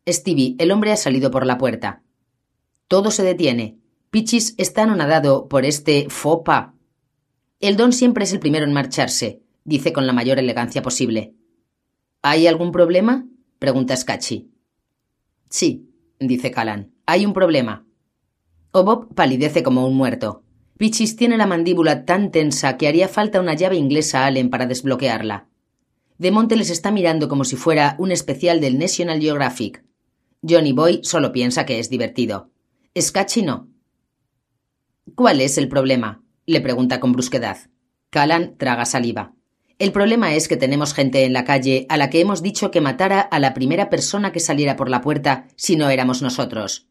[0.09, 2.03] Stevie, el hombre ha salido por la puerta.
[2.89, 3.79] Todo se detiene.
[4.11, 6.75] Pichis está anonadado por este fopa.
[7.59, 11.35] El don siempre es el primero en marcharse, dice con la mayor elegancia posible.
[12.23, 13.27] ¿Hay algún problema?
[13.59, 14.51] pregunta Scatchy.
[15.49, 16.93] Sí, dice Callan.
[17.07, 17.87] Hay un problema.
[18.71, 20.44] O Bob palidece como un muerto.
[20.77, 25.47] Pichis tiene la mandíbula tan tensa que haría falta una llave inglesa Allen para desbloquearla.
[26.19, 29.85] De Monte les está mirando como si fuera un especial del National Geographic.
[30.47, 32.51] Johnny Boy solo piensa que es divertido.
[32.99, 33.69] Scatchy no.
[35.15, 36.23] ¿Cuál es el problema?
[36.47, 37.57] le pregunta con brusquedad.
[38.11, 39.35] Callan traga saliva.
[39.79, 42.81] El problema es que tenemos gente en la calle a la que hemos dicho que
[42.81, 46.89] matara a la primera persona que saliera por la puerta si no éramos nosotros.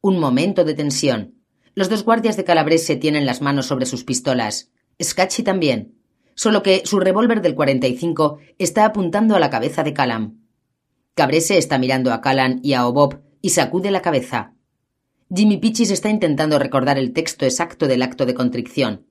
[0.00, 1.39] Un momento de tensión.
[1.74, 4.70] Los dos guardias de Calabrese tienen las manos sobre sus pistolas.
[5.02, 5.94] Scatchy también.
[6.34, 10.40] Solo que su revólver del 45 está apuntando a la cabeza de Calam.
[11.14, 14.54] Cabrese está mirando a Callan y a Obob y sacude la cabeza.
[15.32, 19.06] Jimmy Pichis está intentando recordar el texto exacto del acto de contrición.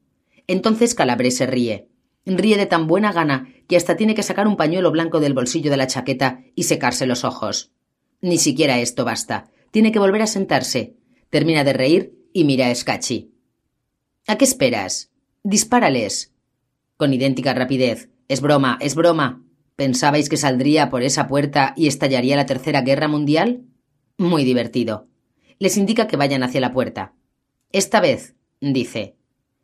[0.47, 1.87] Entonces Calabrese ríe.
[2.25, 5.71] Ríe de tan buena gana que hasta tiene que sacar un pañuelo blanco del bolsillo
[5.71, 7.71] de la chaqueta y secarse los ojos.
[8.21, 9.49] Ni siquiera esto basta.
[9.71, 10.95] Tiene que volver a sentarse.
[11.29, 13.31] Termina de reír y mira a.
[14.27, 15.11] ¿A qué esperas?
[15.43, 16.33] Dispárales.
[16.97, 18.09] Con idéntica rapidez.
[18.27, 19.43] Es broma, es broma.
[19.75, 23.63] ¿Pensabais que saldría por esa puerta y estallaría la Tercera Guerra Mundial?
[24.17, 25.07] Muy divertido.
[25.57, 27.13] Les indica que vayan hacia la puerta.
[27.71, 29.15] Esta vez, dice.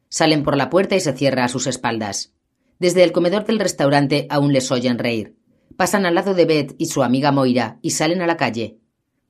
[0.09, 2.33] Salen por la puerta y se cierra a sus espaldas.
[2.79, 5.35] Desde el comedor del restaurante aún les oyen reír.
[5.77, 8.79] Pasan al lado de Beth y su amiga Moira y salen a la calle.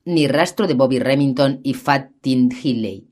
[0.04, 3.08] Ni rastro de Bobby Remington y Fat Tin Hilley.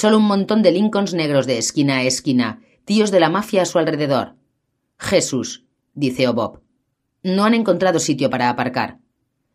[0.00, 3.66] Solo un montón de Lincolns negros de esquina a esquina, tíos de la mafia a
[3.66, 4.34] su alrededor.
[4.98, 6.62] Jesús, dice Bob.
[7.22, 9.00] No han encontrado sitio para aparcar.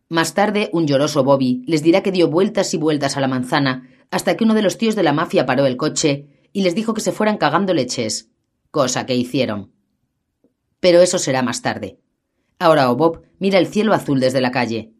[0.08, 3.90] Más tarde, un lloroso Bobby les dirá que dio vueltas y vueltas a la manzana
[4.12, 6.94] hasta que uno de los tíos de la mafia paró el coche y les dijo
[6.94, 8.30] que se fueran cagando leches,
[8.70, 9.72] cosa que hicieron.
[10.78, 11.98] Pero eso será más tarde.
[12.60, 14.92] Ahora Bob mira el cielo azul desde la calle.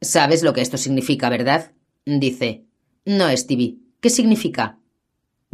[0.00, 1.70] ¿Sabes lo que esto significa, verdad?
[2.04, 2.64] dice.
[3.04, 3.81] No, Stevie.
[4.02, 4.80] ¿Qué significa?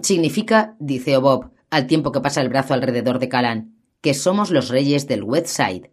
[0.03, 4.71] Significa, dice Bob, al tiempo que pasa el brazo alrededor de Calan, que somos los
[4.71, 5.93] reyes del West Side.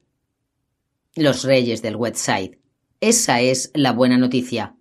[1.16, 2.62] Los reyes del West Side.
[3.02, 4.78] Esa es la buena noticia.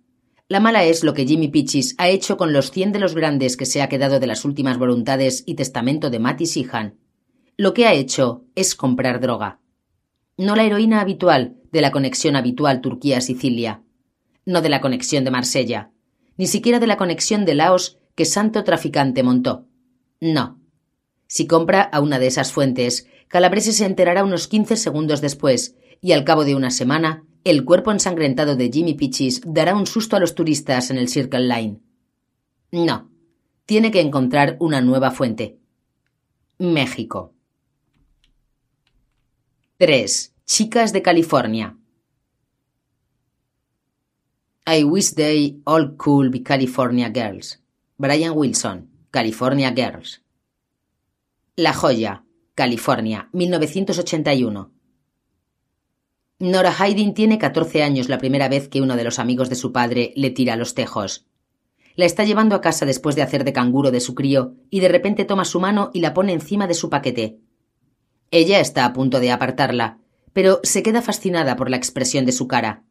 [0.47, 3.57] La mala es lo que Jimmy Pichis ha hecho con los cien de los grandes
[3.57, 6.97] que se ha quedado de las últimas voluntades y testamento de Matty Sihan.
[7.57, 9.59] Lo que ha hecho es comprar droga.
[10.37, 13.83] No la heroína habitual de la conexión habitual Turquía-Sicilia.
[14.45, 15.91] No de la conexión de Marsella.
[16.37, 19.67] Ni siquiera de la conexión de Laos que santo traficante montó.
[20.19, 20.59] No.
[21.27, 26.11] Si compra a una de esas fuentes, Calabrese se enterará unos quince segundos después, y
[26.11, 30.19] al cabo de una semana el cuerpo ensangrentado de Jimmy Pichis dará un susto a
[30.19, 31.79] los turistas en el Circle Line.
[32.71, 33.11] No.
[33.65, 35.59] Tiene que encontrar una nueva fuente.
[36.57, 37.33] México.
[39.77, 40.33] 3.
[40.45, 41.77] Chicas de California.
[44.67, 47.59] I wish they all could be California girls.
[47.97, 50.23] Brian Wilson, California Girls.
[51.55, 52.23] La Joya,
[52.55, 54.71] California, 1981.
[56.39, 59.71] Nora Haydin tiene 14 años la primera vez que uno de los amigos de su
[59.71, 61.27] padre le tira los tejos.
[61.95, 64.87] La está llevando a casa después de hacer de canguro de su crío y de
[64.87, 67.37] repente toma su mano y la pone encima de su paquete.
[68.31, 69.99] Ella está a punto de apartarla,
[70.33, 72.83] pero se queda fascinada por la expresión de su cara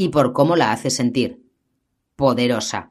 [0.00, 1.42] y por cómo la hace sentir.
[2.16, 2.90] Poderosa.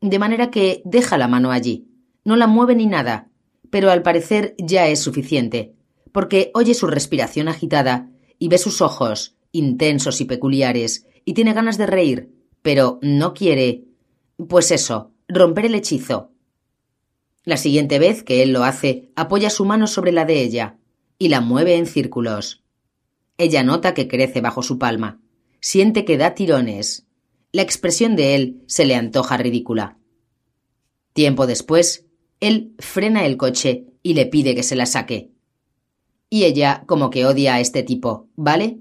[0.00, 1.86] De manera que deja la mano allí.
[2.24, 3.30] No la mueve ni nada,
[3.70, 5.76] pero al parecer ya es suficiente,
[6.10, 11.78] porque oye su respiración agitada y ve sus ojos, intensos y peculiares, y tiene ganas
[11.78, 13.84] de reír, pero no quiere.
[14.48, 16.32] Pues eso, romper el hechizo.
[17.44, 20.78] La siguiente vez que él lo hace, apoya su mano sobre la de ella
[21.16, 22.64] y la mueve en círculos.
[23.38, 25.20] Ella nota que crece bajo su palma.
[25.66, 27.06] Siente que da tirones.
[27.50, 29.96] La expresión de él se le antoja ridícula.
[31.14, 32.04] Tiempo después,
[32.38, 35.30] él frena el coche y le pide que se la saque.
[36.28, 38.80] Y ella como que odia a este tipo, ¿vale?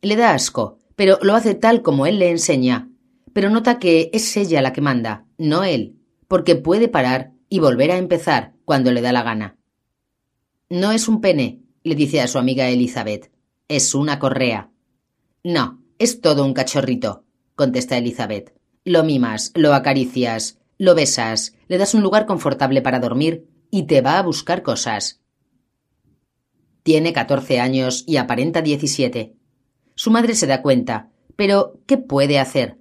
[0.00, 2.88] Le da asco, pero lo hace tal como él le enseña.
[3.34, 5.96] Pero nota que es ella la que manda, no él,
[6.28, 9.58] porque puede parar y volver a empezar cuando le da la gana.
[10.70, 13.30] No es un pene, le dice a su amiga Elizabeth.
[13.68, 14.70] Es una correa.
[15.44, 18.54] No, es todo un cachorrito, contesta Elizabeth.
[18.86, 24.00] Lo mimas, lo acaricias, lo besas, le das un lugar confortable para dormir y te
[24.00, 25.20] va a buscar cosas.
[26.82, 29.36] Tiene catorce años y aparenta diecisiete.
[29.94, 32.78] Su madre se da cuenta, pero ¿qué puede hacer?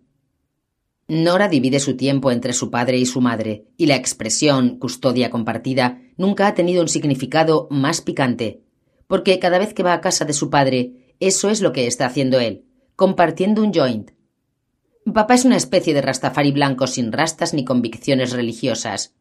[1.10, 6.02] Nora divide su tiempo entre su padre y su madre, y la expresión custodia compartida
[6.16, 8.62] nunca ha tenido un significado más picante,
[9.08, 12.06] porque cada vez que va a casa de su padre, eso es lo que está
[12.06, 12.64] haciendo él,
[13.00, 14.12] compartiendo un joint.
[15.14, 19.16] Papá es una especie de rastafari blanco sin rastas ni convicciones religiosas.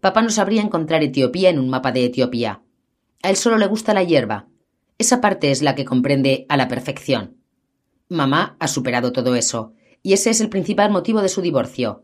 [0.00, 2.62] Papá no sabría encontrar Etiopía en un mapa de Etiopía.
[3.22, 4.48] A él solo le gusta la hierba.
[4.98, 7.36] Esa parte es la que comprende a la perfección.
[8.08, 12.02] Mamá ha superado todo eso, y ese es el principal motivo de su divorcio.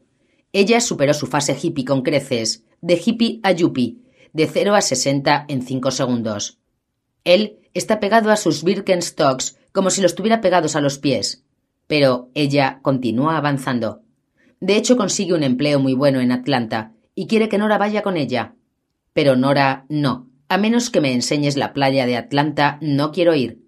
[0.53, 3.97] Ella superó su fase hippie con creces, de hippie a yuppie,
[4.33, 6.61] de cero a sesenta en cinco segundos.
[7.25, 11.45] Él está pegado a sus Birkenstocks como si los tuviera pegados a los pies.
[11.87, 14.01] Pero ella continúa avanzando.
[14.59, 18.17] De hecho, consigue un empleo muy bueno en Atlanta y quiere que Nora vaya con
[18.17, 18.55] ella.
[19.13, 20.31] Pero Nora no.
[20.49, 23.67] A menos que me enseñes la playa de Atlanta, no quiero ir.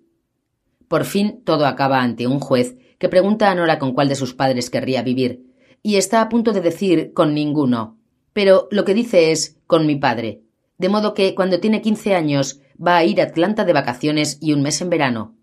[0.88, 4.32] Por fin todo acaba ante un juez que pregunta a Nora con cuál de sus
[4.32, 5.44] padres querría vivir,
[5.82, 7.98] y está a punto de decir con ninguno,
[8.32, 10.40] pero lo que dice es con mi padre,
[10.78, 14.54] de modo que cuando tiene quince años va a ir a Atlanta de vacaciones y
[14.54, 15.38] un mes en verano,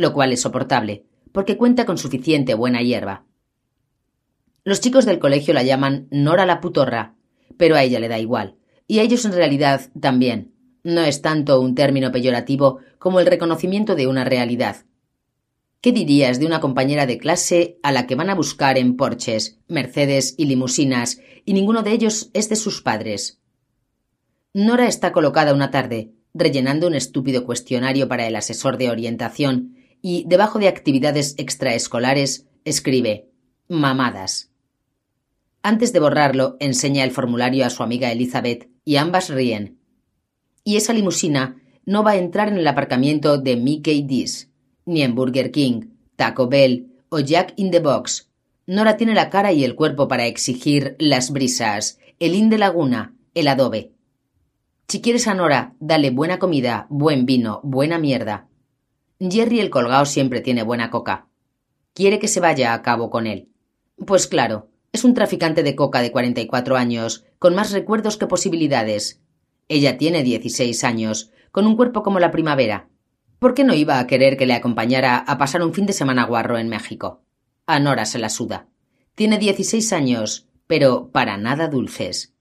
[0.00, 3.24] lo cual es soportable, porque cuenta con suficiente buena hierba.
[4.64, 7.14] Los chicos del colegio la llaman Nora la putorra,
[7.56, 10.54] pero a ella le da igual, y a ellos en realidad también.
[10.82, 14.86] No es tanto un término peyorativo como el reconocimiento de una realidad.
[15.82, 19.58] ¿Qué dirías de una compañera de clase a la que van a buscar en porches,
[19.68, 23.40] Mercedes y limusinas, y ninguno de ellos es de sus padres?
[24.52, 30.24] Nora está colocada una tarde, rellenando un estúpido cuestionario para el asesor de orientación, y
[30.26, 33.28] debajo de actividades extraescolares escribe
[33.68, 34.50] mamadas.
[35.62, 39.78] Antes de borrarlo, enseña el formulario a su amiga Elizabeth, y ambas ríen.
[40.64, 44.50] Y esa limusina no va a entrar en el aparcamiento de Mickey D's
[44.86, 48.30] ni en Burger King, Taco Bell o Jack in the Box.
[48.66, 53.14] Nora tiene la cara y el cuerpo para exigir las brisas, el in de laguna,
[53.34, 53.92] el adobe.
[54.88, 58.48] Si quieres a Nora, dale buena comida, buen vino, buena mierda.
[59.20, 61.28] Jerry el colgado siempre tiene buena coca.
[61.94, 63.50] Quiere que se vaya a cabo con él.
[64.06, 68.16] Pues claro, es un traficante de coca de cuarenta y cuatro años, con más recuerdos
[68.16, 69.20] que posibilidades.
[69.68, 72.90] Ella tiene dieciséis años, con un cuerpo como la primavera,
[73.40, 76.26] ¿Por qué no iba a querer que le acompañara a pasar un fin de semana
[76.26, 77.22] guarro en México?
[77.64, 78.68] A Nora se la suda.
[79.14, 82.34] Tiene dieciséis años, pero para nada dulces.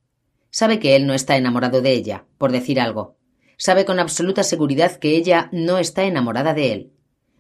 [0.50, 3.16] Sabe que él no está enamorado de ella, por decir algo.
[3.62, 6.94] Sabe con absoluta seguridad que ella no está enamorada de él.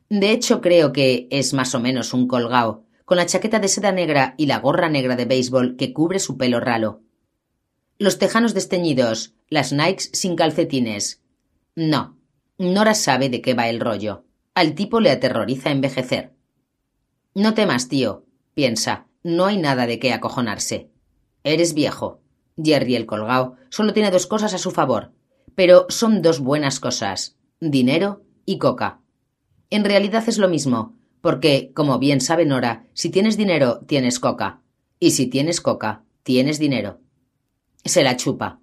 [0.09, 3.93] De hecho, creo que es más o menos un colgao, con la chaqueta de seda
[3.93, 7.03] negra y la gorra negra de béisbol que cubre su pelo ralo.
[7.97, 11.22] Los tejanos desteñidos, las Nikes sin calcetines.
[11.76, 12.17] No,
[12.57, 14.26] Nora sabe de qué va el rollo.
[14.55, 16.34] Al tipo le aterroriza envejecer.
[17.34, 20.89] No temas, tío, piensa, no hay nada de qué acojonarse.
[21.45, 22.20] Eres viejo.
[22.61, 25.13] Jerry el colgao solo tiene dos cosas a su favor,
[25.56, 29.02] pero son dos buenas cosas dinero y coca.
[29.70, 34.62] En realidad es lo mismo, porque, como bien sabe Nora, si tienes dinero, tienes coca.
[35.00, 37.02] Y si tienes coca, tienes dinero.
[37.84, 38.60] Se la chupa.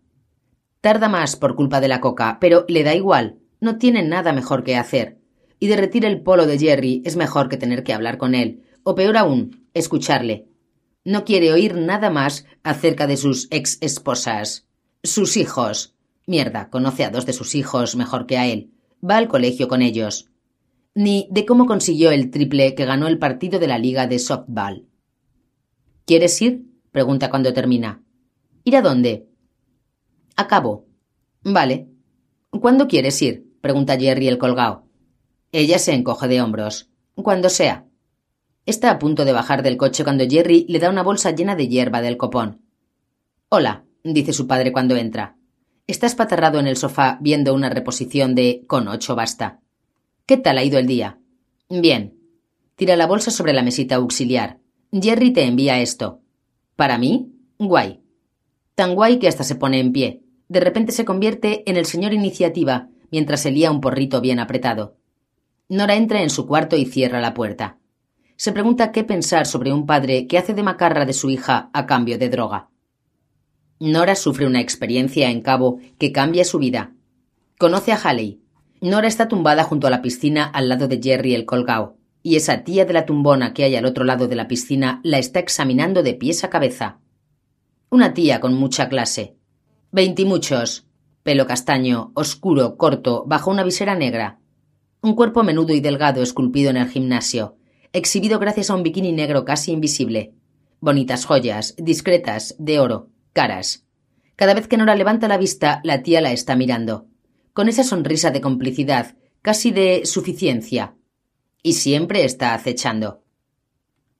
[0.80, 4.64] Tarda más por culpa de la coca, pero le da igual, no tiene nada mejor
[4.64, 5.18] que hacer.
[5.58, 8.94] Y derretir el polo de Jerry es mejor que tener que hablar con él, o
[8.94, 10.48] peor aún, escucharle.
[11.04, 14.66] No quiere oír nada más acerca de sus ex esposas.
[15.02, 15.95] Sus hijos.
[16.26, 18.72] Mierda, conoce a dos de sus hijos mejor que a él.
[19.08, 20.28] Va al colegio con ellos.
[20.94, 24.88] Ni de cómo consiguió el triple que ganó el partido de la liga de softball.
[26.04, 26.66] ¿Quieres ir?
[26.90, 28.02] pregunta cuando termina.
[28.64, 29.28] ¿Ir a dónde?
[30.34, 30.86] A cabo.
[31.44, 31.88] Vale.
[32.50, 33.46] ¿Cuándo quieres ir?
[33.60, 34.88] pregunta Jerry el colgao.
[35.52, 36.90] Ella se encoge de hombros.
[37.14, 37.86] Cuando sea.
[38.64, 41.68] Está a punto de bajar del coche cuando Jerry le da una bolsa llena de
[41.68, 42.62] hierba del copón.
[43.48, 45.35] Hola, dice su padre cuando entra.
[45.86, 49.60] Está espatarrado en el sofá viendo una reposición de Con ocho basta.
[50.26, 51.20] ¿Qué tal ha ido el día?
[51.68, 52.18] Bien.
[52.74, 54.58] Tira la bolsa sobre la mesita auxiliar.
[54.90, 56.20] Jerry te envía esto.
[56.74, 57.32] ¿Para mí?
[57.58, 58.00] Guay.
[58.74, 60.22] Tan guay que hasta se pone en pie.
[60.48, 64.96] De repente se convierte en el señor iniciativa mientras se lía un porrito bien apretado.
[65.68, 67.78] Nora entra en su cuarto y cierra la puerta.
[68.36, 71.86] Se pregunta qué pensar sobre un padre que hace de macarra de su hija a
[71.86, 72.70] cambio de droga.
[73.78, 76.94] Nora sufre una experiencia en Cabo que cambia su vida.
[77.58, 78.40] Conoce a Halley.
[78.80, 82.64] Nora está tumbada junto a la piscina al lado de Jerry el colgao, y esa
[82.64, 86.02] tía de la tumbona que hay al otro lado de la piscina la está examinando
[86.02, 87.00] de pies a cabeza.
[87.90, 89.36] Una tía con mucha clase.
[89.92, 90.86] Veintimuchos,
[91.22, 94.38] pelo castaño, oscuro, corto, bajo una visera negra.
[95.02, 97.56] Un cuerpo menudo y delgado esculpido en el gimnasio,
[97.92, 100.32] exhibido gracias a un bikini negro casi invisible.
[100.80, 103.84] Bonitas joyas, discretas, de oro, caras.
[104.34, 107.06] Cada vez que Nora levanta la vista, la tía la está mirando,
[107.52, 110.94] con esa sonrisa de complicidad, casi de suficiencia.
[111.62, 113.22] Y siempre está acechando.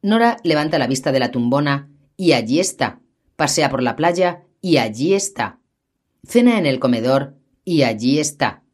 [0.03, 1.89] Nora levanta la vista de la tumbona
[2.19, 3.01] y allí está.
[3.37, 5.61] Pasea por la playa y allí está.
[6.23, 8.64] Cena en el comedor y allí está.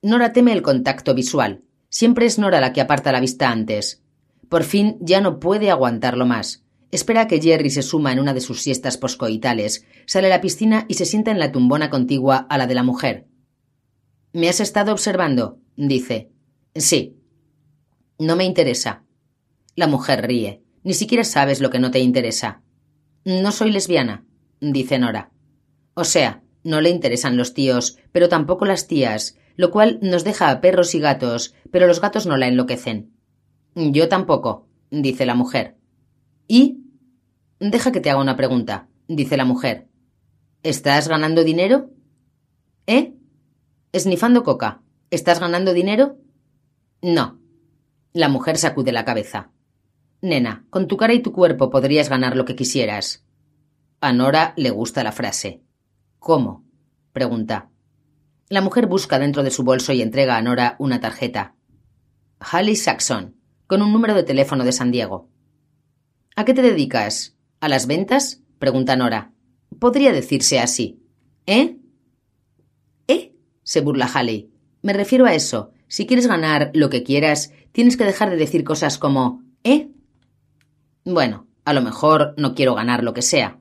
[0.00, 1.64] Nora teme el contacto visual.
[1.90, 4.02] Siempre es Nora la que aparta la vista antes.
[4.48, 6.65] Por fin ya no puede aguantarlo más.
[6.90, 10.86] Espera que Jerry se suma en una de sus siestas poscoitales, sale a la piscina
[10.88, 13.26] y se sienta en la tumbona contigua a la de la mujer.
[14.32, 15.58] ¿Me has estado observando?
[15.76, 16.30] dice.
[16.74, 17.16] Sí.
[18.18, 19.04] No me interesa.
[19.74, 20.62] La mujer ríe.
[20.84, 22.62] Ni siquiera sabes lo que no te interesa.
[23.24, 24.24] No soy lesbiana,
[24.60, 25.32] dice Nora.
[25.94, 30.50] O sea, no le interesan los tíos, pero tampoco las tías, lo cual nos deja
[30.50, 33.12] a perros y gatos, pero los gatos no la enloquecen.
[33.74, 35.76] Yo tampoco, dice la mujer.
[36.46, 36.84] ¿Y?
[37.58, 39.88] Deja que te haga una pregunta, dice la mujer.
[40.62, 41.90] ¿Estás ganando dinero?
[42.86, 43.14] ¿Eh?
[43.92, 44.82] Esnifando coca.
[45.10, 46.18] ¿Estás ganando dinero?
[47.02, 47.40] No.
[48.12, 49.50] La mujer sacude la cabeza.
[50.20, 53.24] Nena, con tu cara y tu cuerpo podrías ganar lo que quisieras.
[54.00, 55.62] A Nora le gusta la frase.
[56.18, 56.64] ¿Cómo?
[57.12, 57.70] pregunta.
[58.48, 61.54] La mujer busca dentro de su bolso y entrega a Nora una tarjeta.
[62.40, 63.36] Halley Saxon,
[63.66, 65.30] con un número de teléfono de San Diego.
[66.38, 67.34] ¿A qué te dedicas?
[67.60, 68.42] ¿A las ventas?
[68.58, 69.32] pregunta Nora.
[69.78, 71.00] Podría decirse así.
[71.46, 71.78] ¿Eh?
[73.08, 73.32] ¿Eh?
[73.62, 74.50] se burla Halley.
[74.82, 75.72] Me refiero a eso.
[75.88, 79.88] Si quieres ganar lo que quieras, tienes que dejar de decir cosas como ¿eh?
[81.06, 83.58] Bueno, a lo mejor no quiero ganar lo que sea.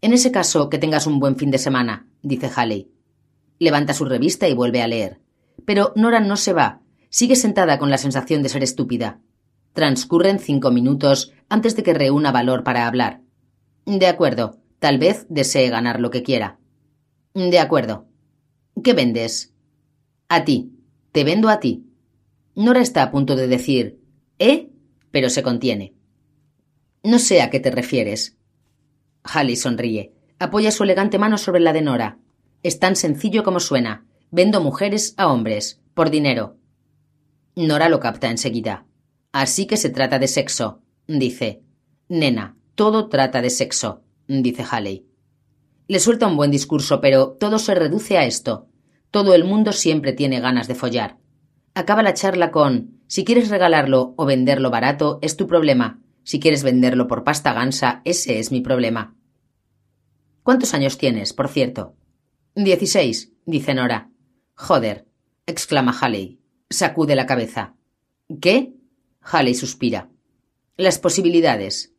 [0.00, 2.90] En ese caso, que tengas un buen fin de semana, dice Halley.
[3.60, 5.20] Levanta su revista y vuelve a leer.
[5.64, 6.80] Pero Nora no se va.
[7.08, 9.20] Sigue sentada con la sensación de ser estúpida.
[9.74, 13.20] Transcurren cinco minutos antes de que reúna valor para hablar.
[13.84, 14.60] De acuerdo.
[14.78, 16.58] Tal vez desee ganar lo que quiera.
[17.34, 18.06] De acuerdo.
[18.82, 19.52] ¿Qué vendes?
[20.28, 20.72] A ti.
[21.12, 21.86] Te vendo a ti.
[22.54, 24.00] Nora está a punto de decir
[24.38, 24.70] ¿Eh?
[25.10, 25.94] pero se contiene.
[27.02, 28.36] No sé a qué te refieres.
[29.22, 30.12] Halley sonríe.
[30.38, 32.18] Apoya su elegante mano sobre la de Nora.
[32.62, 34.06] Es tan sencillo como suena.
[34.30, 36.56] Vendo mujeres a hombres, por dinero.
[37.54, 38.86] Nora lo capta enseguida.
[39.34, 41.60] Así que se trata de sexo, dice.
[42.08, 45.08] Nena, todo trata de sexo, dice Halley.
[45.88, 48.68] Le suelta un buen discurso, pero todo se reduce a esto.
[49.10, 51.18] Todo el mundo siempre tiene ganas de follar.
[51.74, 56.00] Acaba la charla con si quieres regalarlo o venderlo barato, es tu problema.
[56.22, 59.16] Si quieres venderlo por pasta gansa, ese es mi problema.
[60.44, 61.96] ¿Cuántos años tienes, por cierto?
[62.54, 64.12] Dieciséis, dice Nora.
[64.54, 65.08] Joder,
[65.44, 66.38] exclama Halley.
[66.70, 67.74] Sacude la cabeza.
[68.40, 68.74] ¿Qué?
[69.24, 70.10] Halley suspira.
[70.76, 71.94] Las posibilidades.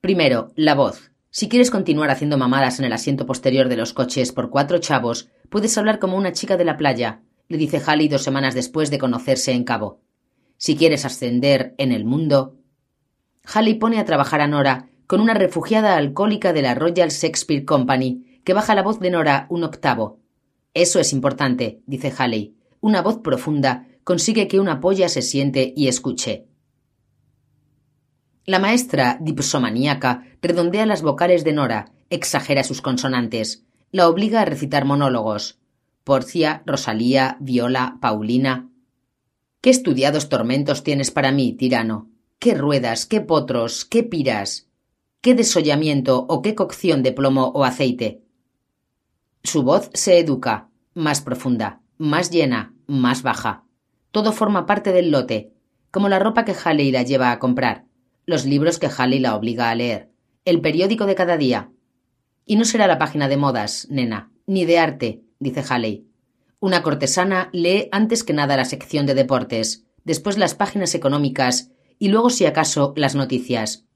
[0.00, 1.12] Primero, la voz.
[1.30, 5.28] Si quieres continuar haciendo mamadas en el asiento posterior de los coches por cuatro chavos,
[5.48, 8.98] puedes hablar como una chica de la playa, le dice Halley dos semanas después de
[8.98, 10.00] conocerse en Cabo.
[10.56, 12.56] Si quieres ascender en el mundo.
[13.44, 18.40] Halley pone a trabajar a Nora con una refugiada alcohólica de la Royal Shakespeare Company
[18.44, 20.18] que baja la voz de Nora un octavo.
[20.74, 22.56] Eso es importante, dice Halley.
[22.80, 26.46] Una voz profunda consigue que una polla se siente y escuche.
[28.46, 34.84] La maestra dipsomaníaca redondea las vocales de Nora, exagera sus consonantes, la obliga a recitar
[34.84, 35.58] monólogos.
[36.04, 38.70] Porcia, Rosalía, Viola, Paulina.
[39.60, 42.10] ¿Qué estudiados tormentos tienes para mí, tirano?
[42.38, 44.68] ¿Qué ruedas, qué potros, qué piras?
[45.20, 48.22] ¿Qué desollamiento o qué cocción de plomo o aceite?
[49.42, 53.64] Su voz se educa, más profunda, más llena, más baja.
[54.10, 55.52] Todo forma parte del lote,
[55.90, 57.84] como la ropa que Halley la lleva a comprar,
[58.26, 60.10] los libros que Halley la obliga a leer,
[60.44, 61.70] el periódico de cada día.
[62.46, 66.06] Y no será la página de modas, nena, ni de arte, dice Halley.
[66.58, 72.08] Una cortesana lee antes que nada la sección de deportes, después las páginas económicas y
[72.08, 73.86] luego, si acaso, las noticias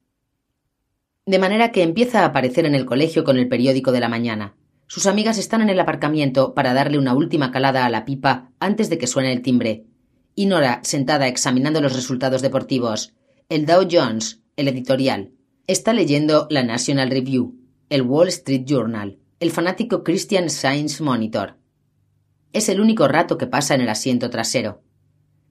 [1.27, 4.57] de manera que empieza a aparecer en el colegio con el periódico de la mañana.
[4.87, 8.91] Sus amigas están en el aparcamiento para darle una última calada a la pipa antes
[8.91, 9.87] de que suene el timbre.
[10.35, 13.15] Y Nora, sentada examinando los resultados deportivos,
[13.49, 15.33] el Dow Jones, el editorial,
[15.67, 17.57] está leyendo la National Review,
[17.89, 21.59] el Wall Street Journal, el fanático Christian Science Monitor.
[22.53, 24.83] Es el único rato que pasa en el asiento trasero.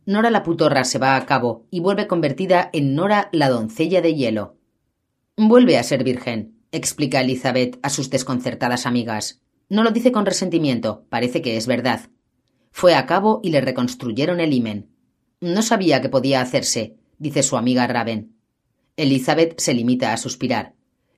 [0.06, 4.16] Nora la putorra se va a cabo y vuelve convertida en Nora la doncella de
[4.16, 4.58] hielo.
[5.38, 9.42] Vuelve a ser virgen, explica Elizabeth a sus desconcertadas amigas.
[9.70, 12.10] No lo dice con resentimiento, parece que es verdad.
[12.74, 14.90] Fue a cabo y le reconstruyeron el himen.
[15.40, 18.36] No sabía que podía hacerse, dice su amiga Raven.
[18.98, 20.74] Elizabeth se limita a suspirar.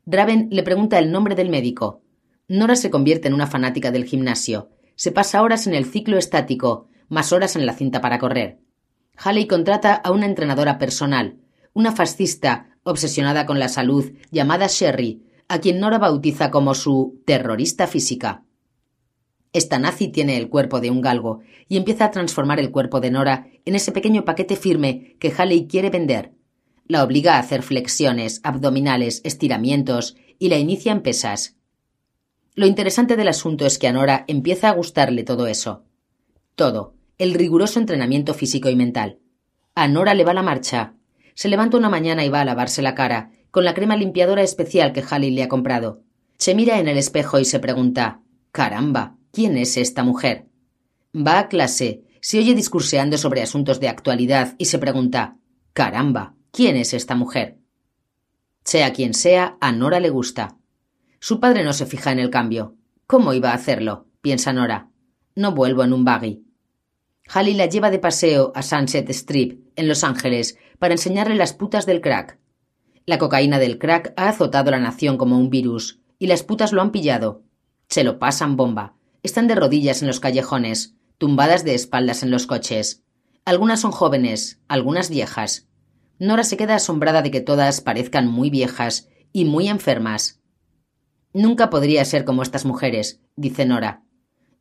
[0.06, 2.02] Raven le pregunta el nombre del médico.
[2.50, 4.70] Nora se convierte en una fanática del gimnasio.
[4.96, 8.60] Se pasa horas en el ciclo estático, más horas en la cinta para correr.
[9.18, 11.38] Halley contrata a una entrenadora personal,
[11.74, 17.88] una fascista obsesionada con la salud, llamada Sherry, a quien Nora bautiza como su terrorista
[17.88, 18.45] física.
[19.56, 21.40] Esta nazi tiene el cuerpo de un galgo
[21.70, 25.66] y empieza a transformar el cuerpo de Nora en ese pequeño paquete firme que Halley
[25.68, 26.34] quiere vender.
[26.90, 31.56] La obliga a hacer flexiones, abdominales, estiramientos y la inicia en pesas.
[32.54, 35.86] Lo interesante del asunto es que a Nora empieza a gustarle todo eso.
[36.56, 39.20] Todo, el riguroso entrenamiento físico y mental.
[39.74, 40.96] A Nora le va la marcha,
[41.34, 44.92] se levanta una mañana y va a lavarse la cara, con la crema limpiadora especial
[44.92, 46.02] que Haley le ha comprado.
[46.38, 48.20] Se mira en el espejo y se pregunta
[48.52, 50.48] Caramba, ¿quién es esta mujer?
[51.14, 55.36] Va a clase, se oye discurseando sobre asuntos de actualidad y se pregunta
[55.74, 57.58] Caramba, ¿quién es esta mujer?
[58.64, 60.58] Sea quien sea, a Nora le gusta.
[61.20, 62.78] Su padre no se fija en el cambio.
[63.08, 64.08] ¿Cómo iba a hacerlo?
[64.22, 64.90] piensa Nora.
[65.36, 66.46] No vuelvo en un buggy.
[67.28, 71.86] Haley la lleva de paseo a Sunset Strip, en Los Ángeles, para enseñarle las putas
[71.86, 72.40] del crack.
[73.06, 76.82] La cocaína del crack ha azotado la nación como un virus, y las putas lo
[76.82, 77.44] han pillado.
[77.90, 78.96] Se lo pasan bomba.
[79.26, 83.04] Están de rodillas en los callejones, tumbadas de espaldas en los coches.
[83.44, 85.68] Algunas son jóvenes, algunas viejas.
[86.20, 90.44] Nora se queda asombrada de que todas parezcan muy viejas y muy enfermas.
[91.34, 94.04] Nunca podría ser como estas mujeres, dice Nora.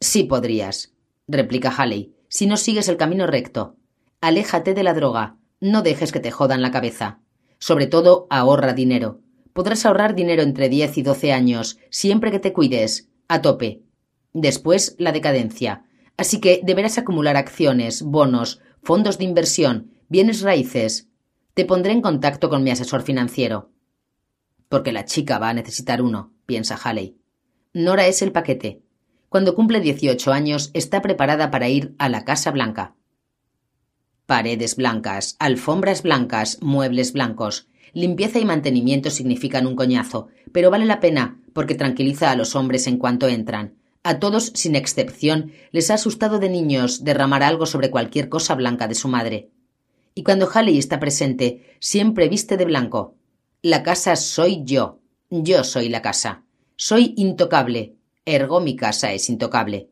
[0.00, 0.94] Sí podrías,
[1.28, 3.76] replica Halley, si no sigues el camino recto.
[4.22, 7.20] Aléjate de la droga, no dejes que te jodan la cabeza.
[7.58, 9.20] Sobre todo, ahorra dinero.
[9.52, 13.82] Podrás ahorrar dinero entre diez y doce años, siempre que te cuides, a tope.
[14.34, 15.84] Después, la decadencia.
[16.16, 21.08] Así que deberás acumular acciones, bonos, fondos de inversión, bienes raíces.
[21.54, 23.70] Te pondré en contacto con mi asesor financiero.
[24.68, 27.16] Porque la chica va a necesitar uno, piensa Halley.
[27.72, 28.82] Nora es el paquete.
[29.28, 32.96] Cuando cumple dieciocho años, está preparada para ir a la Casa Blanca.
[34.26, 37.68] Paredes blancas, alfombras blancas, muebles blancos.
[37.92, 42.86] Limpieza y mantenimiento significan un coñazo, pero vale la pena porque tranquiliza a los hombres
[42.88, 43.74] en cuanto entran.
[44.06, 48.86] A todos, sin excepción, les ha asustado de niños derramar algo sobre cualquier cosa blanca
[48.86, 49.48] de su madre.
[50.14, 53.16] Y cuando Halley está presente, siempre viste de blanco.
[53.62, 55.00] La casa soy yo.
[55.30, 56.44] Yo soy la casa.
[56.76, 57.96] Soy intocable.
[58.26, 59.88] Ergo mi casa es intocable.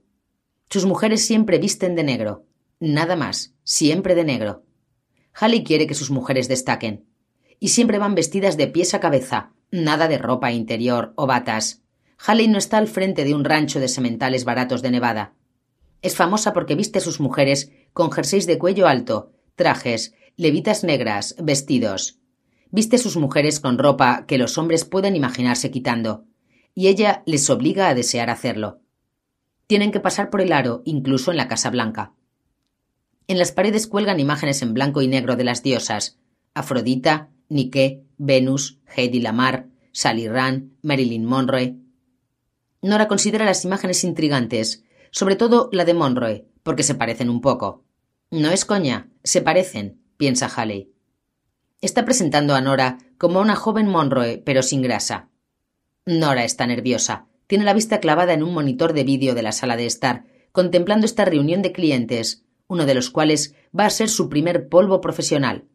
[0.68, 2.44] Sus mujeres siempre visten de negro.
[2.80, 3.54] Nada más.
[3.64, 4.62] Siempre de negro.
[5.32, 7.06] Halley quiere que sus mujeres destaquen.
[7.58, 9.54] Y siempre van vestidas de pies a cabeza.
[9.70, 11.81] Nada de ropa interior o batas.
[12.24, 15.34] Halley no está al frente de un rancho de sementales baratos de Nevada.
[16.02, 21.34] Es famosa porque viste a sus mujeres con jerseys de cuello alto, trajes, levitas negras,
[21.42, 22.18] vestidos.
[22.70, 26.24] Viste a sus mujeres con ropa que los hombres pueden imaginarse quitando,
[26.74, 28.80] y ella les obliga a desear hacerlo.
[29.66, 32.12] Tienen que pasar por el aro, incluso en la Casa Blanca.
[33.26, 36.18] En las paredes cuelgan imágenes en blanco y negro de las diosas
[36.54, 41.81] Afrodita, Nike, Venus, Heidi Lamar, Sally Rand, Marilyn Monroe,
[42.82, 47.84] Nora considera las imágenes intrigantes, sobre todo la de Monroe, porque se parecen un poco.
[48.30, 50.92] No es coña, se parecen, piensa Halley.
[51.80, 55.28] Está presentando a Nora como una joven Monroe, pero sin grasa.
[56.06, 57.26] Nora está nerviosa.
[57.46, 61.06] Tiene la vista clavada en un monitor de vídeo de la sala de estar, contemplando
[61.06, 65.66] esta reunión de clientes, uno de los cuales va a ser su primer polvo profesional.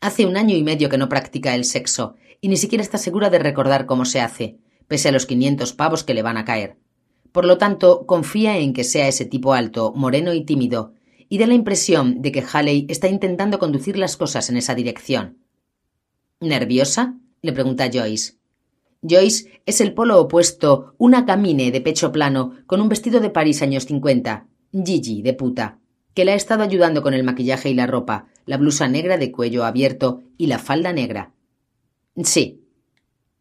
[0.00, 3.30] Hace un año y medio que no practica el sexo, y ni siquiera está segura
[3.30, 4.58] de recordar cómo se hace,
[4.88, 6.76] pese a los quinientos pavos que le van a caer.
[7.32, 10.94] Por lo tanto, confía en que sea ese tipo alto, moreno y tímido,
[11.28, 15.38] y da la impresión de que Halley está intentando conducir las cosas en esa dirección.
[16.40, 17.16] ¿Nerviosa?
[17.42, 18.38] le pregunta Joyce.
[19.02, 23.62] Joyce es el polo opuesto, una camine de pecho plano, con un vestido de París
[23.62, 25.78] años cincuenta, Gigi de puta,
[26.14, 29.30] que la ha estado ayudando con el maquillaje y la ropa, la blusa negra de
[29.30, 31.32] cuello abierto y la falda negra.
[32.24, 32.64] Sí,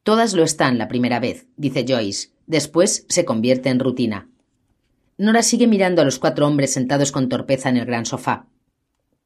[0.08, 2.30] Todas lo están la primera vez, dice Joyce.
[2.46, 4.30] Después se convierte en rutina.
[5.18, 8.48] Nora sigue mirando a los cuatro hombres sentados con torpeza en el gran sofá.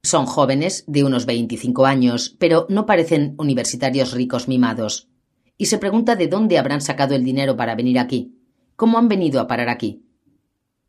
[0.02, 5.08] Son jóvenes, de unos veinticinco años, pero no parecen universitarios ricos mimados.
[5.56, 8.34] Y se pregunta de dónde habrán sacado el dinero para venir aquí.
[8.76, 10.02] ¿Cómo han venido a parar aquí?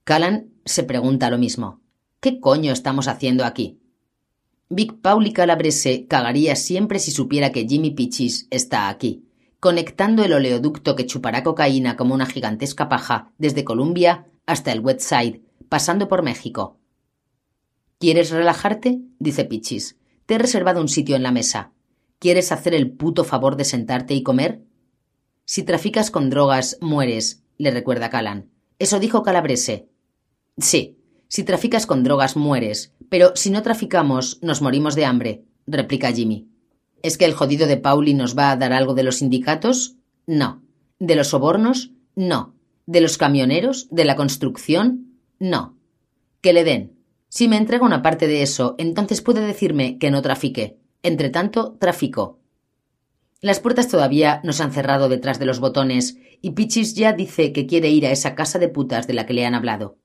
[0.05, 1.83] Callan se pregunta lo mismo.
[2.21, 3.79] ¿Qué coño estamos haciendo aquí?
[4.71, 9.27] Big Paul y Calabrese cagaría siempre si supiera que Jimmy Pichis está aquí
[9.63, 15.03] conectando el oleoducto que chupará cocaína como una gigantesca paja desde Columbia hasta el West
[15.03, 16.81] Side, pasando por México.
[18.01, 19.03] ¿Quieres relajarte?
[19.21, 20.01] dice Pichis.
[20.27, 21.71] Te he reservado un sitio en la mesa.
[22.19, 24.65] ¿Quieres hacer el puto favor de sentarte y comer?
[25.45, 28.51] Si traficas con drogas, mueres, le recuerda Calan.
[28.81, 29.89] Eso dijo Calabrese.
[30.59, 30.99] Sí,
[31.29, 36.52] si traficas con drogas, mueres, pero si no traficamos, nos morimos de hambre, replica Jimmy.
[37.03, 39.97] ¿Es que el jodido de Pauli nos va a dar algo de los sindicatos?
[40.27, 40.63] No.
[40.99, 41.91] ¿De los sobornos?
[42.15, 42.55] No.
[42.87, 43.89] ¿De los camioneros?
[43.91, 45.19] ¿De la construcción?
[45.39, 45.77] No.
[46.41, 46.97] Que le den.
[47.29, 50.79] Si me entrega una parte de eso, entonces puede decirme que no trafique.
[51.03, 52.39] Entre tanto, trafico.
[53.41, 57.67] Las puertas todavía nos han cerrado detrás de los botones y Pichis ya dice que
[57.67, 59.99] quiere ir a esa casa de putas de la que le han hablado.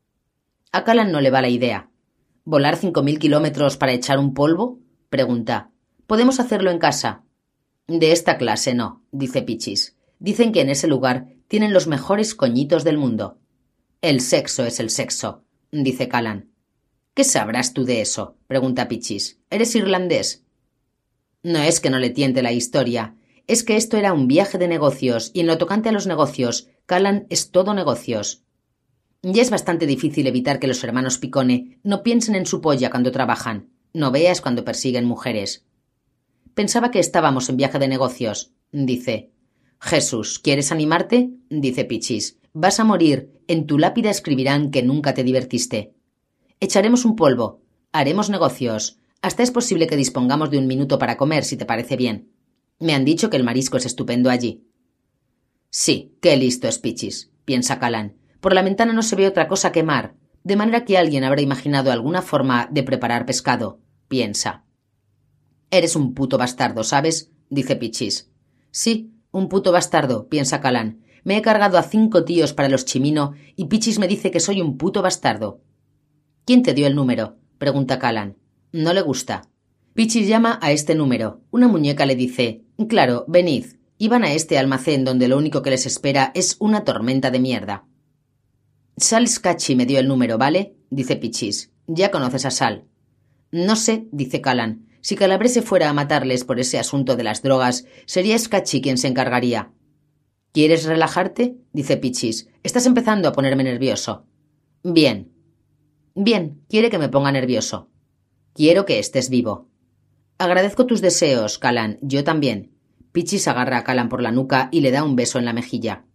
[0.72, 1.92] A Calan no le va la idea.
[2.46, 4.80] ¿Volar cinco mil kilómetros para echar un polvo?
[5.10, 5.72] pregunta.
[6.08, 7.24] Podemos hacerlo en casa.
[7.86, 9.98] De esta clase no, dice Pichis.
[10.20, 13.38] Dicen que en ese lugar tienen los mejores coñitos del mundo.
[14.02, 16.50] El sexo es el sexo, dice Callan.
[17.14, 18.38] ¿Qué sabrás tú de eso?
[18.48, 19.40] pregunta Pichis.
[19.50, 20.44] ¿Eres irlandés?
[21.44, 24.68] No es que no le tiente la historia, es que esto era un viaje de
[24.68, 28.44] negocios, y en lo tocante a los negocios, Callan es todo negocios.
[29.24, 33.12] Ya es bastante difícil evitar que los hermanos Picone no piensen en su polla cuando
[33.12, 33.70] trabajan.
[33.94, 35.67] No veas cuando persiguen mujeres.
[36.58, 39.30] Pensaba que estábamos en viaje de negocios, dice.
[39.80, 41.30] Jesús, ¿quieres animarte?
[41.52, 42.40] dice Pichis.
[42.52, 43.32] Vas a morir.
[43.48, 45.94] En tu lápida escribirán que nunca te divertiste.
[46.60, 47.62] Echaremos un polvo.
[47.92, 48.98] Haremos negocios.
[49.22, 52.32] Hasta es posible que dispongamos de un minuto para comer, si te parece bien.
[52.80, 54.66] Me han dicho que el marisco es estupendo allí.
[55.70, 58.18] Sí, qué listo es Pichis, piensa Calán.
[58.40, 61.42] Por la ventana no se ve otra cosa que mar, de manera que alguien habrá
[61.42, 64.64] imaginado alguna forma de preparar pescado, piensa.
[65.70, 67.32] Eres un puto bastardo, ¿sabes?
[67.50, 68.30] dice Pichis.
[68.72, 71.04] Sí, un puto bastardo, piensa Calán.
[71.24, 74.62] Me he cargado a cinco tíos para los chimino y Pichis me dice que soy
[74.62, 75.62] un puto bastardo.
[76.46, 77.38] ¿Quién te dio el número?
[77.58, 78.38] pregunta Calán.
[78.72, 79.50] No le gusta.
[79.94, 81.42] Pichis llama a este número.
[81.52, 83.66] Una muñeca le dice Claro, venid.
[83.98, 87.86] Iban a este almacén donde lo único que les espera es una tormenta de mierda.
[88.96, 90.76] Sal Scatchy me dio el número, ¿vale?
[90.90, 91.72] dice Pichis.
[91.88, 92.86] Ya conoces a Sal.
[93.52, 94.87] No sé, dice Callan.
[95.02, 99.08] Si Calabrese fuera a matarles por ese asunto de las drogas, sería Scatchy quien se
[99.08, 99.72] encargaría.
[100.52, 101.56] ¿Quieres relajarte?
[101.72, 102.50] dice Pichis.
[102.64, 104.26] Estás empezando a ponerme nervioso.
[104.84, 105.32] Bien.
[106.16, 107.90] Bien, quiere que me ponga nervioso.
[108.54, 109.70] Quiero que estés vivo.
[110.40, 112.00] Agradezco tus deseos, Calan.
[112.02, 112.72] Yo también.
[113.12, 116.06] Pichis agarra a Calan por la nuca y le da un beso en la mejilla.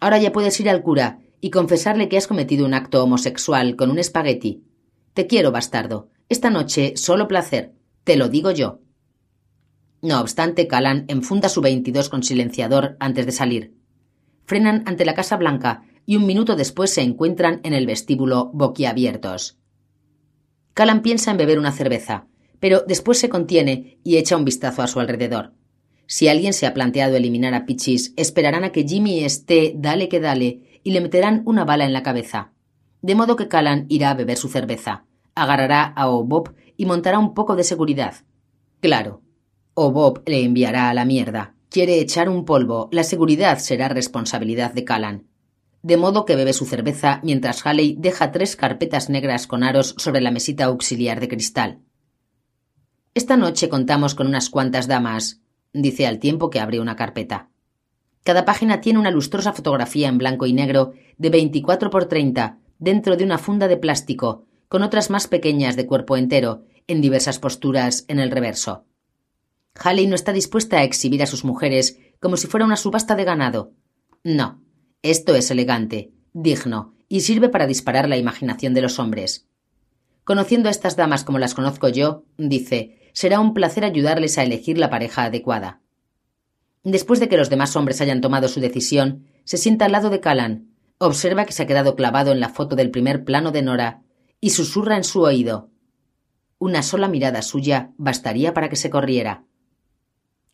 [0.00, 3.90] Ahora ya puedes ir al cura y confesarle que has cometido un acto homosexual con
[3.90, 4.64] un espagueti.
[5.14, 6.10] Te quiero, bastardo.
[6.28, 7.72] Esta noche solo placer.
[8.08, 8.80] Te lo digo yo.
[10.00, 13.74] No obstante, Calan enfunda su 22 con silenciador antes de salir.
[14.46, 19.58] Frenan ante la Casa Blanca y un minuto después se encuentran en el vestíbulo boquiabiertos.
[20.72, 22.28] Calan piensa en beber una cerveza,
[22.60, 25.52] pero después se contiene y echa un vistazo a su alrededor.
[26.06, 30.18] Si alguien se ha planteado eliminar a Pichis, esperarán a que Jimmy esté dale que
[30.18, 32.54] dale y le meterán una bala en la cabeza.
[33.02, 35.04] De modo que Callan irá a beber su cerveza,
[35.34, 38.14] agarrará a O'Bob y montará un poco de seguridad.
[38.80, 39.20] Claro,
[39.74, 41.54] O'Bob le enviará a la mierda.
[41.68, 45.26] Quiere echar un polvo, la seguridad será responsabilidad de Callan.
[45.82, 50.20] De modo que bebe su cerveza mientras Halley deja tres carpetas negras con aros sobre
[50.20, 51.80] la mesita auxiliar de cristal.
[53.12, 55.40] Esta noche contamos con unas cuantas damas,
[55.72, 57.50] dice al tiempo que abre una carpeta.
[58.22, 63.16] Cada página tiene una lustrosa fotografía en blanco y negro de 24 por 30 dentro
[63.16, 68.04] de una funda de plástico, con otras más pequeñas de cuerpo entero, en diversas posturas
[68.08, 68.84] en el reverso.
[69.76, 73.24] Halley no está dispuesta a exhibir a sus mujeres como si fuera una subasta de
[73.24, 73.72] ganado.
[74.24, 74.60] No,
[75.02, 79.46] esto es elegante, digno, y sirve para disparar la imaginación de los hombres.
[80.24, 84.78] Conociendo a estas damas como las conozco yo, dice, será un placer ayudarles a elegir
[84.78, 85.80] la pareja adecuada.
[86.84, 90.20] Después de que los demás hombres hayan tomado su decisión, se sienta al lado de
[90.20, 90.68] Callan,
[90.98, 94.02] observa que se ha quedado clavado en la foto del primer plano de Nora
[94.40, 95.70] y susurra en su oído.
[96.60, 99.44] Una sola mirada suya bastaría para que se corriera.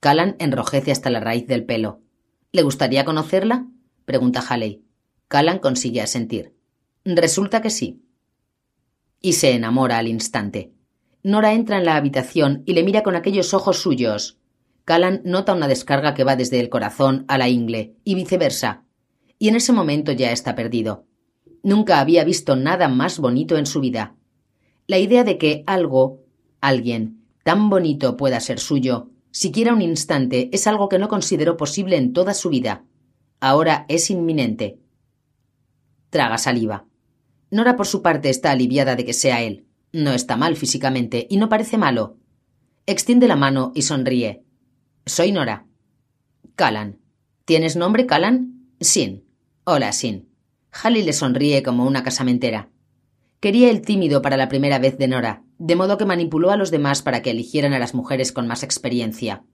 [0.01, 2.03] Callan enrojece hasta la raíz del pelo.
[2.53, 3.67] ¿Le gustaría conocerla?
[4.05, 4.85] pregunta Halley.
[5.29, 6.55] Callan consigue asentir.
[7.07, 8.03] Resulta que sí.
[9.23, 10.75] Y se enamora al instante.
[11.23, 14.39] Nora entra en la habitación y le mira con aquellos ojos suyos.
[14.85, 18.85] Callan nota una descarga que va desde el corazón a la ingle y viceversa.
[19.39, 21.07] Y en ese momento ya está perdido.
[21.63, 24.17] Nunca había visto nada más bonito en su vida.
[24.87, 26.21] La idea de que algo,
[26.61, 31.97] alguien, tan bonito pueda ser suyo, siquiera un instante, es algo que no consideró posible
[31.97, 32.85] en toda su vida.
[33.41, 34.79] Ahora es inminente.
[36.11, 36.87] Traga saliva.
[37.51, 39.67] Nora, por su parte, está aliviada de que sea él.
[39.93, 42.19] No está mal físicamente y no parece malo.
[42.87, 44.45] Extiende la mano y sonríe.
[45.07, 45.67] Soy Nora.
[46.57, 46.99] Callan.
[47.45, 48.71] ¿Tienes nombre, Callan?
[48.81, 49.25] Sin.
[49.65, 50.29] Hola, Sin.
[50.73, 52.71] Halley le sonríe como una casamentera.
[53.45, 56.71] Quería el tímido para la primera vez de Nora, de modo que manipuló a los
[56.71, 59.45] demás para que eligieran a las mujeres con más experiencia.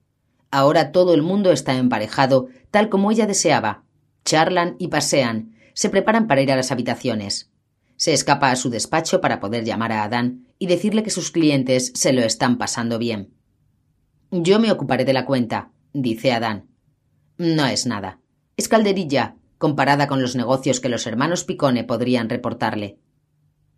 [0.49, 3.83] Ahora todo el mundo está emparejado, tal como ella deseaba.
[4.23, 7.51] Charlan y pasean, se preparan para ir a las habitaciones.
[7.97, 11.91] Se escapa a su despacho para poder llamar a Adán y decirle que sus clientes
[11.93, 13.33] se lo están pasando bien.
[14.31, 16.69] Yo me ocuparé de la cuenta, dice Adán.
[17.37, 18.21] No es nada.
[18.55, 22.97] Es calderilla, comparada con los negocios que los hermanos Picone podrían reportarle.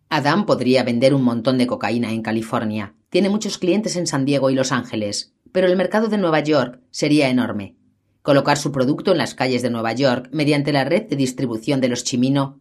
[0.08, 2.94] Adán podría vender un montón de cocaína en California.
[3.10, 5.34] Tiene muchos clientes en San Diego y Los Ángeles.
[5.54, 7.76] pero el mercado de Nueva York sería enorme.
[8.22, 11.88] Colocar su producto en las calles de Nueva York mediante la red de distribución de
[11.88, 12.58] los Chimino.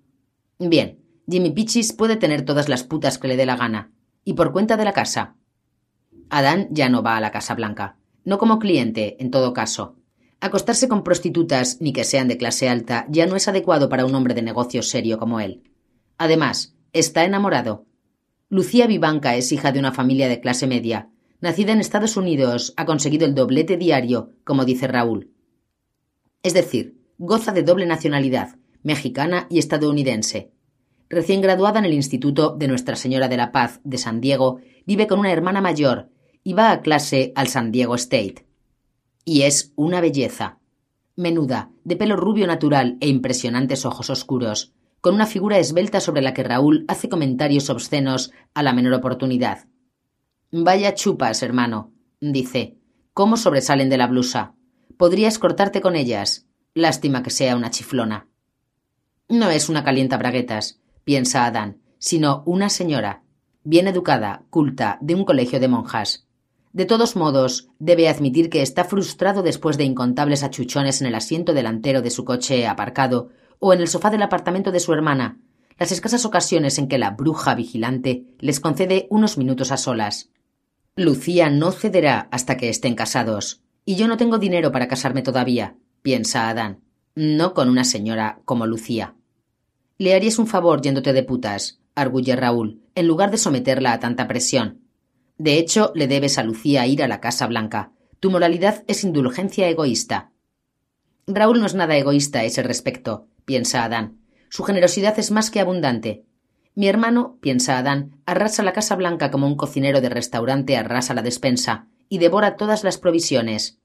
[0.60, 3.91] Bien, Jimmy Pichis puede tener todas las putas que le dé la gana.
[4.24, 5.38] Y por cuenta de la casa.
[6.30, 7.98] Adán ya no va a la Casa Blanca.
[8.26, 9.96] No como cliente, en todo caso.
[10.39, 14.14] Acostarse con prostitutas, ni que sean de clase alta, ya no es adecuado para un
[14.14, 15.64] hombre de negocios serio como él.
[16.20, 17.86] Además, está enamorado.
[18.50, 21.10] Lucía Vivanca es hija de una familia de clase media.
[21.41, 25.32] Nacida en Estados Unidos, ha conseguido el doblete diario, como dice Raúl.
[26.44, 30.52] Es decir, goza de doble nacionalidad, mexicana y estadounidense.
[31.10, 35.08] Recién graduada en el Instituto de Nuestra Señora de la Paz de San Diego, vive
[35.08, 36.10] con una hermana mayor
[36.44, 38.46] y va a clase al San Diego State.
[39.26, 40.60] Y es una belleza.
[41.16, 44.74] Menuda, de pelo rubio natural e impresionantes ojos oscuros,
[45.04, 49.68] con una figura esbelta sobre la que Raúl hace comentarios obscenos a la menor oportunidad.
[50.49, 51.91] Vaya chupas, hermano,
[52.22, 52.78] dice.
[53.14, 54.56] ¿Cómo sobresalen de la blusa?
[54.95, 56.47] Podrías cortarte con ellas.
[56.74, 58.30] Lástima que sea una chiflona.
[59.28, 63.24] No es una calienta braguetas, piensa Adán, sino una señora,
[63.66, 66.30] bien educada, culta, de un colegio de monjas.
[66.72, 71.54] De todos modos, debe admitir que está frustrado después de incontables achuchones en el asiento
[71.54, 73.32] delantero de su coche aparcado
[73.66, 75.39] o en el sofá del apartamento de su hermana,
[75.80, 80.32] las escasas ocasiones en que la bruja vigilante les concede unos minutos a solas.
[80.97, 85.78] Lucía no cederá hasta que estén casados, y yo no tengo dinero para casarme todavía,
[86.01, 86.82] piensa Adán,
[87.16, 89.16] no con una señora como Lucía.
[89.97, 94.28] Le harías un favor yéndote de putas, arguye Raúl, en lugar de someterla a tanta
[94.28, 94.82] presión.
[95.38, 97.93] De hecho, le debes a Lucía ir a la Casa Blanca.
[98.20, 100.34] Tu moralidad es indulgencia egoísta.
[101.28, 104.20] Raúl no es nada egoísta a ese respecto, piensa Adán.
[104.50, 106.26] Su generosidad es más que abundante.
[106.76, 111.22] Mi hermano, piensa Adán, arrasa la Casa Blanca como un cocinero de restaurante arrasa la
[111.22, 113.80] despensa y devora todas las provisiones.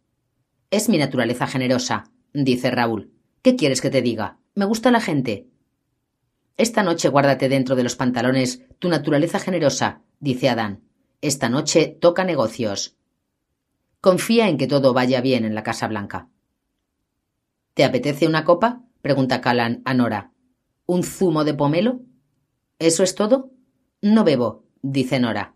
[0.70, 3.12] Es mi naturaleza generosa, dice Raúl.
[3.42, 4.38] ¿Qué quieres que te diga?
[4.54, 5.48] Me gusta la gente.
[6.56, 10.82] Esta noche guárdate dentro de los pantalones tu naturaleza generosa, dice Adán.
[11.20, 12.96] Esta noche toca negocios.
[14.00, 16.28] Confía en que todo vaya bien en la Casa Blanca.
[17.74, 18.82] ¿Te apetece una copa?
[19.02, 20.32] Pregunta Callan a Nora.
[20.86, 22.00] ¿Un zumo de pomelo?
[22.78, 23.50] ¿Eso es todo?
[24.00, 25.54] No bebo, dice Nora.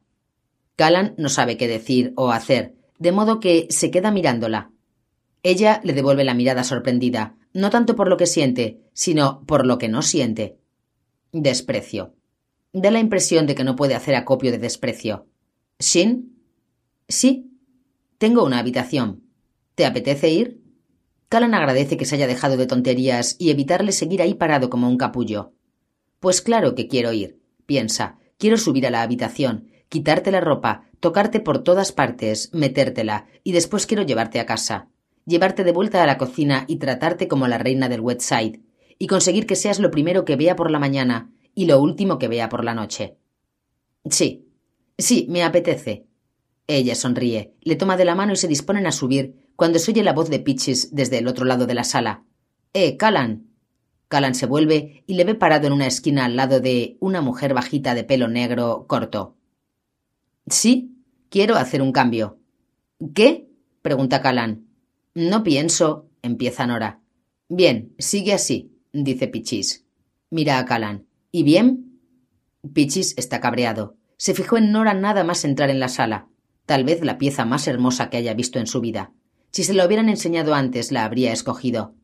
[0.77, 4.71] Callan no sabe qué decir o hacer, de modo que se queda mirándola.
[5.43, 9.79] Ella le devuelve la mirada sorprendida, no tanto por lo que siente, sino por lo
[9.79, 10.59] que no siente.
[11.33, 12.15] Desprecio.
[12.73, 15.27] Da la impresión de que no puede hacer acopio de desprecio.
[15.79, 16.39] ¿Shin?
[17.09, 17.51] Sí.
[18.19, 19.25] Tengo una habitación.
[19.75, 20.62] ¿Te apetece ir?
[21.33, 24.99] Callan agradece que se haya dejado de tonterías y evitarle seguir ahí parado como un
[24.99, 25.55] capullo.
[26.21, 28.19] Pues claro que quiero ir, piensa.
[28.37, 33.87] Quiero subir a la habitación, quitarte la ropa, tocarte por todas partes, metértela, y después
[33.87, 34.91] quiero llevarte a casa.
[35.25, 38.61] Llevarte de vuelta a la cocina y tratarte como la reina del Westside,
[38.99, 42.29] y conseguir que seas lo primero que vea por la mañana y lo último que
[42.29, 43.17] vea por la noche.
[44.05, 44.53] Sí,
[44.99, 46.05] Sí, me apetece.
[46.67, 50.03] Ella sonríe, le toma de la mano y se disponen a subir cuando se oye
[50.03, 52.25] la voz de Pitches desde el otro lado de la sala.
[52.73, 53.49] ¡Eh, Callan!
[54.09, 57.55] Callan se vuelve y le ve parado en una esquina al lado de una mujer
[57.55, 59.37] bajita de pelo negro corto.
[60.47, 60.97] Sí,
[61.31, 62.39] quiero hacer un cambio.
[63.15, 63.49] ¿Qué?
[63.81, 64.67] pregunta Callan.
[65.15, 67.01] No pienso, empieza Nora.
[67.49, 69.87] Bien, sigue así, dice Pichis.
[70.31, 71.07] Mira a Callan.
[71.31, 72.01] ¿Y bien?
[72.73, 73.97] Pichis está cabreado.
[74.17, 76.29] Se fijó en Nora nada más entrar en la sala,
[76.67, 79.13] tal vez la pieza más hermosa que haya visto en su vida.
[79.53, 81.95] Si se la hubieran enseñado antes, la habría escogido.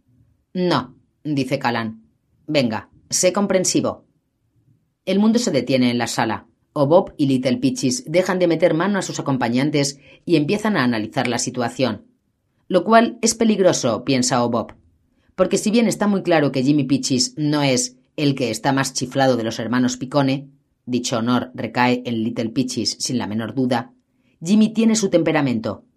[0.52, 0.94] No,
[1.24, 2.02] dice Callan.
[2.46, 4.06] Venga, sé comprensivo.
[5.06, 6.46] El mundo se detiene en la sala.
[6.74, 10.84] O Bob y Little Peaches dejan de meter mano a sus acompañantes y empiezan a
[10.84, 12.06] analizar la situación.
[12.68, 14.74] Lo cual es peligroso, piensa O Bob.
[15.34, 18.92] Porque si bien está muy claro que Jimmy Peaches no es el que está más
[18.92, 20.50] chiflado de los hermanos Picone,
[20.84, 23.94] dicho honor recae en Little Peaches sin la menor duda,
[24.44, 25.87] Jimmy tiene su temperamento.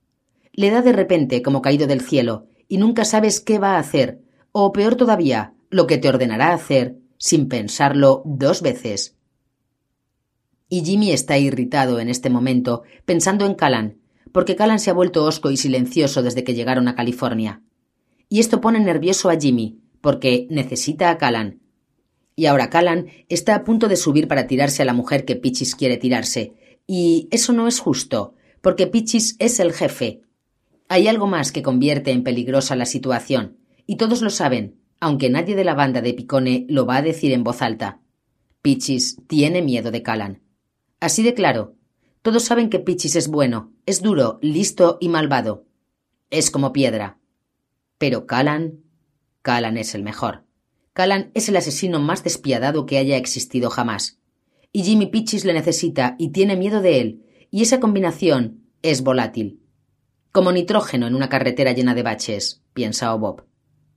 [0.62, 4.22] Le da de repente como caído del cielo, y nunca sabes qué va a hacer,
[4.52, 9.18] o peor todavía, lo que te ordenará hacer sin pensarlo dos veces.
[10.70, 13.98] Y Jimmy está irritado en este momento, pensando en Callan,
[14.32, 17.64] porque Callan se ha vuelto hosco y silencioso desde que llegaron a California.
[18.30, 21.60] Y esto pone nervioso a Jimmy, porque necesita a Callan,
[22.36, 25.74] y ahora Callan está a punto de subir para tirarse a la mujer que Pichis
[25.74, 26.54] quiere tirarse.
[26.86, 30.22] Y eso no es justo, porque Pichis es el jefe.
[30.92, 35.56] Hay algo más que convierte en peligrosa la situación, y todos lo saben, aunque nadie
[35.56, 38.02] de la banda de Picone lo va a decir en voz alta.
[38.62, 40.42] Pichis tiene miedo de Callan.
[41.00, 41.78] Así de claro.
[42.22, 45.66] Todos saben que Pichis es bueno, es duro, listo y malvado.
[46.30, 47.20] Es como piedra.
[47.98, 48.82] Pero Callan.
[49.44, 50.44] Callan es el mejor.
[50.92, 54.20] Callan es el asesino más despiadado que haya existido jamás.
[54.74, 59.61] Y Jimmy Pichis le necesita y tiene miedo de él, y esa combinación es volátil.
[60.32, 63.44] Como nitrógeno en una carretera llena de baches, piensa Bob.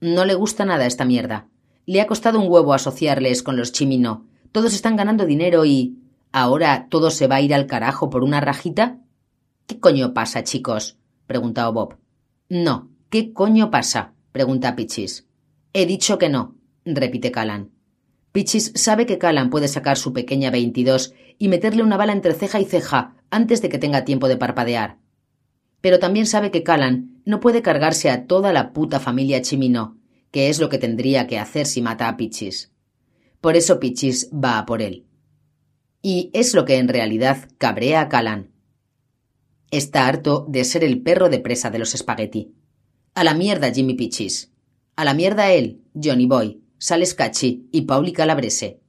[0.00, 1.46] No le gusta nada esta mierda.
[1.86, 4.26] Le ha costado un huevo asociarles con los Chimino.
[4.50, 6.00] Todos están ganando dinero y.
[6.32, 8.98] ¿Ahora todo se va a ir al carajo por una rajita?
[9.68, 10.98] ¿Qué coño pasa, chicos?
[11.28, 11.98] pregunta Bob.
[12.48, 14.14] No, ¿qué coño pasa?
[14.32, 15.28] pregunta Pichis.
[15.72, 17.70] He dicho que no, repite Callan.
[18.32, 22.58] Pichis sabe que Callan puede sacar su pequeña 22 y meterle una bala entre ceja
[22.58, 25.03] y ceja antes de que tenga tiempo de parpadear
[25.84, 29.98] pero también sabe que Callan no puede cargarse a toda la puta familia Chimino,
[30.30, 32.72] que es lo que tendría que hacer si mata a Pichis.
[33.42, 35.04] Por eso Pichis va a por él.
[36.00, 38.50] Y es lo que en realidad cabrea a Callan.
[39.70, 42.54] Está harto de ser el perro de presa de los espagueti.
[43.12, 44.54] A la mierda Jimmy Pichis.
[44.96, 48.80] A la mierda él, Johnny Boy, Sales Cachi y Pauli Calabrese.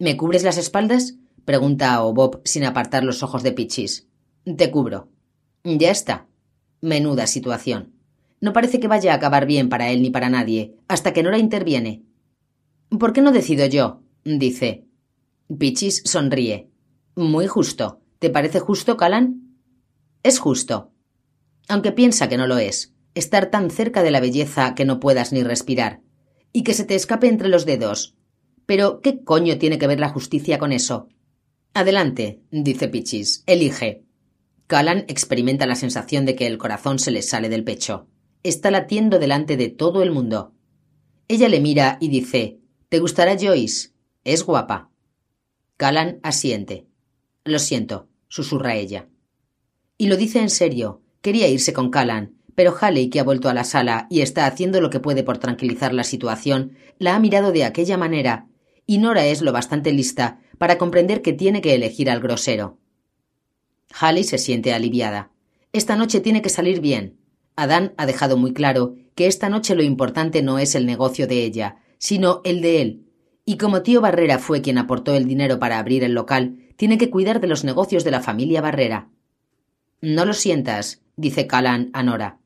[0.00, 1.14] ¿Me cubres las espaldas?
[1.44, 4.08] pregunta a Bob sin apartar los ojos de Pichis.
[4.56, 5.12] Te cubro.
[5.64, 6.26] Ya está.
[6.80, 7.94] Menuda situación.
[8.40, 11.38] No parece que vaya a acabar bien para él ni para nadie, hasta que Nora
[11.38, 12.04] interviene.
[12.88, 14.02] ¿Por qué no decido yo?
[14.24, 14.84] dice.
[15.58, 16.70] Pichis sonríe.
[17.16, 18.00] Muy justo.
[18.18, 19.56] ¿Te parece justo, Calan?
[20.22, 20.92] Es justo.
[21.68, 22.94] Aunque piensa que no lo es.
[23.14, 26.00] Estar tan cerca de la belleza que no puedas ni respirar.
[26.52, 28.16] Y que se te escape entre los dedos.
[28.66, 31.08] Pero, ¿qué coño tiene que ver la justicia con eso?
[31.74, 33.42] Adelante, dice Pichis.
[33.46, 34.07] Elige.
[34.68, 38.06] Callan experimenta la sensación de que el corazón se le sale del pecho.
[38.42, 40.52] Está latiendo delante de todo el mundo.
[41.26, 42.60] Ella le mira y dice
[42.90, 43.92] ¿Te gustará Joyce?
[44.24, 44.90] Es guapa.
[45.78, 46.86] Callan asiente.
[47.44, 49.08] Lo siento, susurra ella.
[49.96, 51.00] Y lo dice en serio.
[51.22, 54.82] Quería irse con Callan, pero Halley, que ha vuelto a la sala y está haciendo
[54.82, 58.48] lo que puede por tranquilizar la situación, la ha mirado de aquella manera,
[58.84, 62.78] y Nora es lo bastante lista para comprender que tiene que elegir al grosero.
[63.90, 65.30] Se siente aliviada.
[65.72, 67.18] Esta noche tiene que salir bien.
[67.56, 71.44] Adán ha dejado muy claro que esta noche lo importante no es el negocio de
[71.44, 73.04] ella, sino el de él.
[73.44, 77.10] Y como tío Barrera fue quien aportó el dinero para abrir el local, tiene que
[77.10, 79.08] cuidar de los negocios de la familia Barrera.
[80.00, 82.38] No lo sientas, dice Callan a Nora.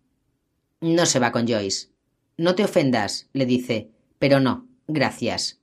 [0.81, 1.89] No se va con Joyce.
[2.39, 5.61] No te ofendas, le dice, pero no, gracias.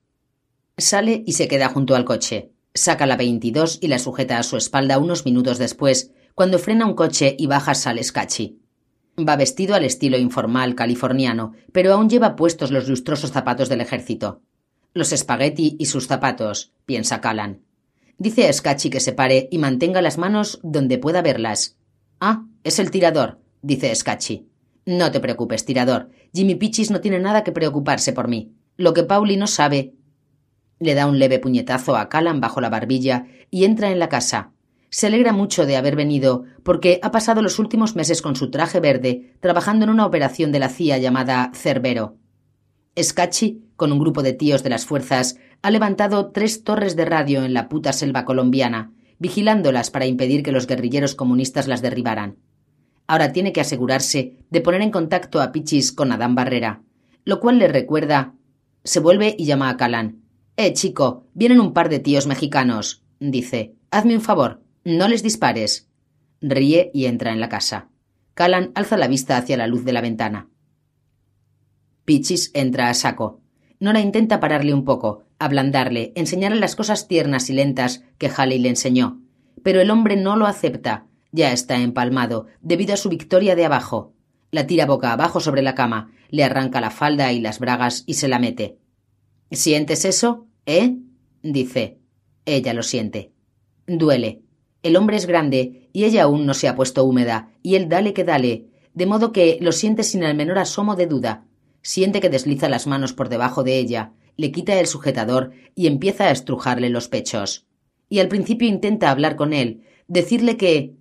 [0.77, 2.51] Sale y se queda junto al coche.
[2.79, 6.93] Saca la 22 y la sujeta a su espalda unos minutos después, cuando frena un
[6.93, 8.61] coche y baja Sales Cachi.
[9.19, 14.43] Va vestido al estilo informal californiano, pero aún lleva puestos los lustrosos zapatos del ejército.
[14.93, 17.63] Los espagueti y sus zapatos, piensa Callan.
[18.17, 21.77] Dice a Scacchi que se pare y mantenga las manos donde pueda verlas.
[22.21, 24.47] Ah, es el tirador, dice Scacchi.
[24.85, 26.11] No te preocupes, tirador.
[26.33, 28.53] Jimmy Pichis no tiene nada que preocuparse por mí.
[28.77, 29.95] Lo que Pauli no sabe
[30.79, 34.51] le da un leve puñetazo a Callan bajo la barbilla y entra en la casa.
[34.89, 38.79] Se alegra mucho de haber venido, porque ha pasado los últimos meses con su traje
[38.79, 42.17] verde, trabajando en una operación de la CIA llamada Cerbero.
[42.99, 47.43] Scacchi, con un grupo de tíos de las fuerzas, ha levantado tres torres de radio
[47.43, 52.37] en la puta selva colombiana, vigilándolas para impedir que los guerrilleros comunistas las derribaran.
[53.05, 56.81] Ahora tiene que asegurarse de poner en contacto a Pichis con Adán Barrera,
[57.25, 58.33] lo cual le recuerda.
[58.83, 60.21] Se vuelve y llama a Calán.
[60.61, 63.75] Eh, chico, vienen un par de tíos mexicanos, dice.
[63.91, 65.87] Hazme un favor, no les dispares.
[66.41, 67.87] Ríe y entra en la casa.
[68.33, 70.49] Callan alza la vista hacia la luz de la ventana.
[72.03, 73.39] Pichis entra a saco.
[73.79, 78.67] Nora intenta pararle un poco, ablandarle, enseñarle las cosas tiernas y lentas que Halley le
[78.67, 79.21] enseñó.
[79.63, 81.05] Pero el hombre no lo acepta.
[81.31, 84.13] Ya está empalmado, debido a su victoria de abajo.
[84.51, 88.15] La tira boca abajo sobre la cama, le arranca la falda y las bragas y
[88.15, 88.77] se la mete.
[89.51, 90.48] ¿Sientes eso?
[90.71, 90.97] ¿Eh?
[91.41, 91.97] dice.
[92.45, 93.31] Ella lo siente.
[93.87, 94.43] Duele.
[94.83, 98.13] El hombre es grande y ella aún no se ha puesto húmeda, y él dale
[98.13, 101.47] que dale, de modo que lo siente sin el menor asomo de duda.
[101.81, 106.25] Siente que desliza las manos por debajo de ella, le quita el sujetador y empieza
[106.25, 107.65] a estrujarle los pechos.
[108.07, 110.93] Y al principio intenta hablar con él, decirle que.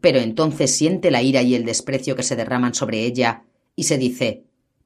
[0.00, 3.42] Pero entonces siente la ira y el desprecio que se derraman sobre ella,
[3.74, 4.44] y se dice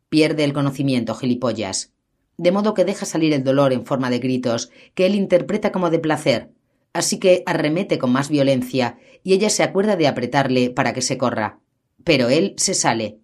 [0.09, 1.93] Pierde el conocimiento, gilipollas
[2.41, 5.91] de modo que deja salir el dolor en forma de gritos, que él interpreta como
[5.91, 6.51] de placer.
[6.95, 11.19] Así que arremete con más violencia, y ella se acuerda de apretarle para que se
[11.19, 11.61] corra.
[12.03, 13.19] Pero él se sale.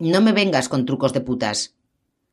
[0.00, 1.76] No me vengas con trucos de putas.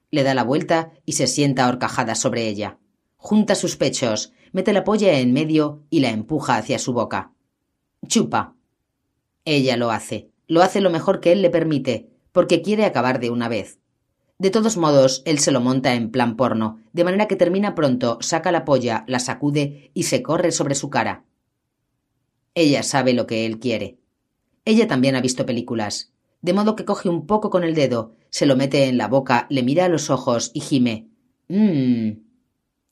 [0.10, 2.80] Le da la vuelta y se sienta horcajada sobre ella.
[3.18, 7.32] Junta sus pechos, mete la polla en medio y la empuja hacia su boca.
[8.08, 8.56] Chupa.
[9.46, 10.32] Ella lo hace.
[10.48, 13.78] Lo hace lo mejor que él le permite, porque quiere acabar de una vez.
[14.40, 18.20] De todos modos, él se lo monta en plan porno, de manera que termina pronto,
[18.22, 21.26] saca la polla, la sacude y se corre sobre su cara.
[22.54, 23.98] Ella sabe lo que él quiere.
[24.64, 26.12] Ella también ha visto películas,
[26.42, 29.48] de modo que coge un poco con el dedo, se lo mete en la boca,
[29.50, 31.08] le mira a los ojos y gime.
[31.48, 32.20] Mmm.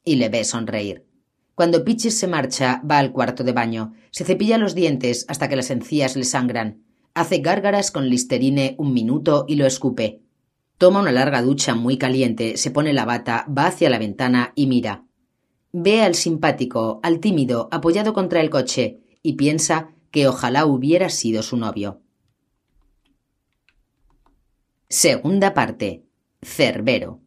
[0.03, 1.05] Y le ve sonreír.
[1.53, 5.55] Cuando Pichis se marcha, va al cuarto de baño, se cepilla los dientes hasta que
[5.55, 6.83] las encías le sangran,
[7.13, 10.24] hace gárgaras con listerine un minuto y lo escupe.
[10.78, 14.67] Toma una larga ducha muy caliente, se pone la bata, va hacia la ventana y
[14.67, 15.05] mira.
[15.71, 21.43] Ve al simpático, al tímido, apoyado contra el coche, y piensa que ojalá hubiera sido
[21.43, 22.01] su novio.
[24.89, 26.05] Segunda parte.
[26.41, 27.21] Cerbero.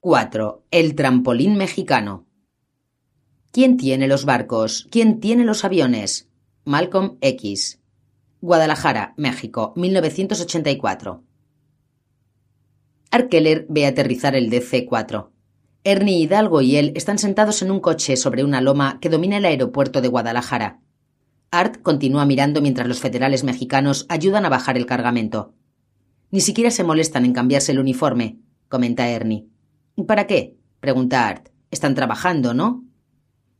[0.00, 0.64] 4.
[0.70, 2.26] El trampolín mexicano.
[3.52, 4.88] ¿Quién tiene los barcos?
[4.90, 6.28] ¿Quién tiene los aviones?
[6.64, 7.80] Malcolm X.
[8.44, 11.24] Guadalajara, México, 1984.
[13.10, 15.30] Arkeller ve aterrizar el DC-4.
[15.82, 19.46] Ernie Hidalgo y él están sentados en un coche sobre una loma que domina el
[19.46, 20.82] aeropuerto de Guadalajara.
[21.50, 25.54] Art continúa mirando mientras los federales mexicanos ayudan a bajar el cargamento.
[26.30, 29.46] Ni siquiera se molestan en cambiarse el uniforme, comenta Ernie.
[30.06, 30.58] ¿Para qué?
[30.80, 31.48] pregunta Art.
[31.70, 32.84] Están trabajando, ¿no?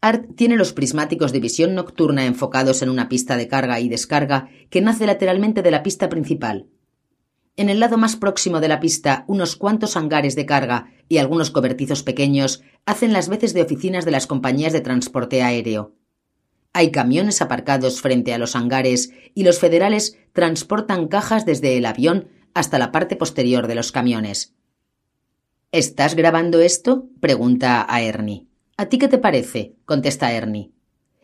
[0.05, 4.51] Art tiene los prismáticos de visión nocturna enfocados en una pista de carga y descarga
[4.69, 6.67] que nace lateralmente de la pista principal.
[7.57, 11.51] En el lado más próximo de la pista, unos cuantos hangares de carga y algunos
[11.51, 15.95] cobertizos pequeños hacen las veces de oficinas de las compañías de transporte aéreo.
[16.75, 22.29] Hay camiones aparcados frente a los hangares y los federales transportan cajas desde el avión
[22.53, 24.55] hasta la parte posterior de los camiones.
[25.73, 27.09] ¿Estás grabando esto?
[27.21, 28.49] pregunta a Ernie.
[28.77, 29.77] ¿A ti qué te parece?
[29.85, 30.73] contesta Ernie.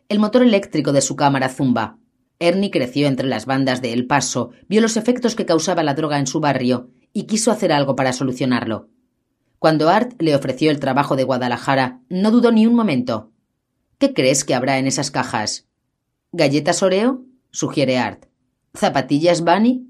[0.09, 1.99] El motor eléctrico de su cámara zumba.
[2.39, 6.21] Ernie creció entre las bandas de El Paso, vio los efectos que causaba la droga
[6.21, 8.89] en su barrio y quiso hacer algo para solucionarlo.
[9.59, 13.33] Cuando Art le ofreció el trabajo de Guadalajara, no dudó ni un momento.
[13.99, 15.67] ¿Qué crees que habrá en esas cajas?
[16.31, 17.25] ¿Galletas Oreo?
[17.51, 18.27] sugiere Art.
[18.75, 19.89] ¿Zapatillas Bunny?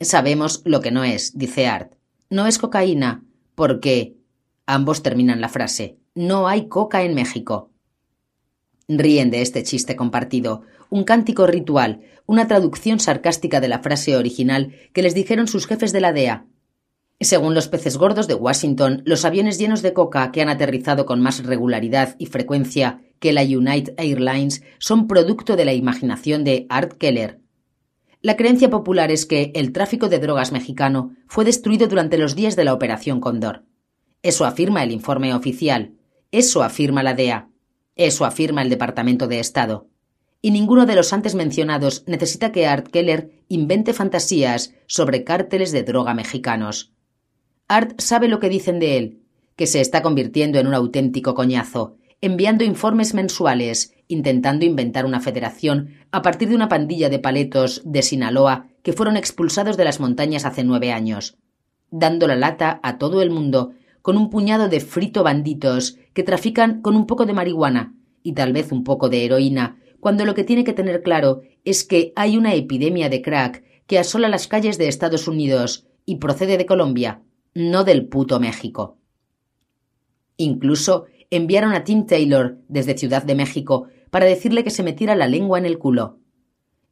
[0.00, 1.92] Sabemos lo que no es, dice Art.
[2.30, 3.22] No es cocaína,
[3.54, 4.16] porque.
[4.64, 5.99] Ambos terminan la frase.
[6.16, 7.70] No hay coca en México.
[8.88, 14.74] Ríen de este chiste compartido, un cántico ritual, una traducción sarcástica de la frase original
[14.92, 16.46] que les dijeron sus jefes de la DEA.
[17.20, 21.20] Según los peces gordos de Washington, los aviones llenos de coca que han aterrizado con
[21.20, 26.94] más regularidad y frecuencia que la United Airlines son producto de la imaginación de Art
[26.94, 27.40] Keller.
[28.20, 32.56] La creencia popular es que el tráfico de drogas mexicano fue destruido durante los días
[32.56, 33.64] de la Operación Cóndor.
[34.22, 35.94] Eso afirma el informe oficial,
[36.32, 37.48] eso afirma la DEA.
[37.96, 39.88] Eso afirma el Departamento de Estado.
[40.40, 45.82] Y ninguno de los antes mencionados necesita que Art Keller invente fantasías sobre cárteles de
[45.82, 46.92] droga mexicanos.
[47.68, 49.20] Art sabe lo que dicen de él,
[49.56, 55.94] que se está convirtiendo en un auténtico coñazo, enviando informes mensuales, intentando inventar una federación
[56.10, 60.44] a partir de una pandilla de paletos de Sinaloa que fueron expulsados de las montañas
[60.44, 61.36] hace nueve años,
[61.90, 63.72] dando la lata a todo el mundo
[64.02, 68.52] con un puñado de frito banditos que trafican con un poco de marihuana y tal
[68.52, 72.36] vez un poco de heroína, cuando lo que tiene que tener claro es que hay
[72.36, 77.22] una epidemia de crack que asola las calles de Estados Unidos y procede de Colombia,
[77.54, 78.98] no del puto México.
[80.36, 85.28] Incluso enviaron a Tim Taylor desde Ciudad de México para decirle que se metiera la
[85.28, 86.18] lengua en el culo.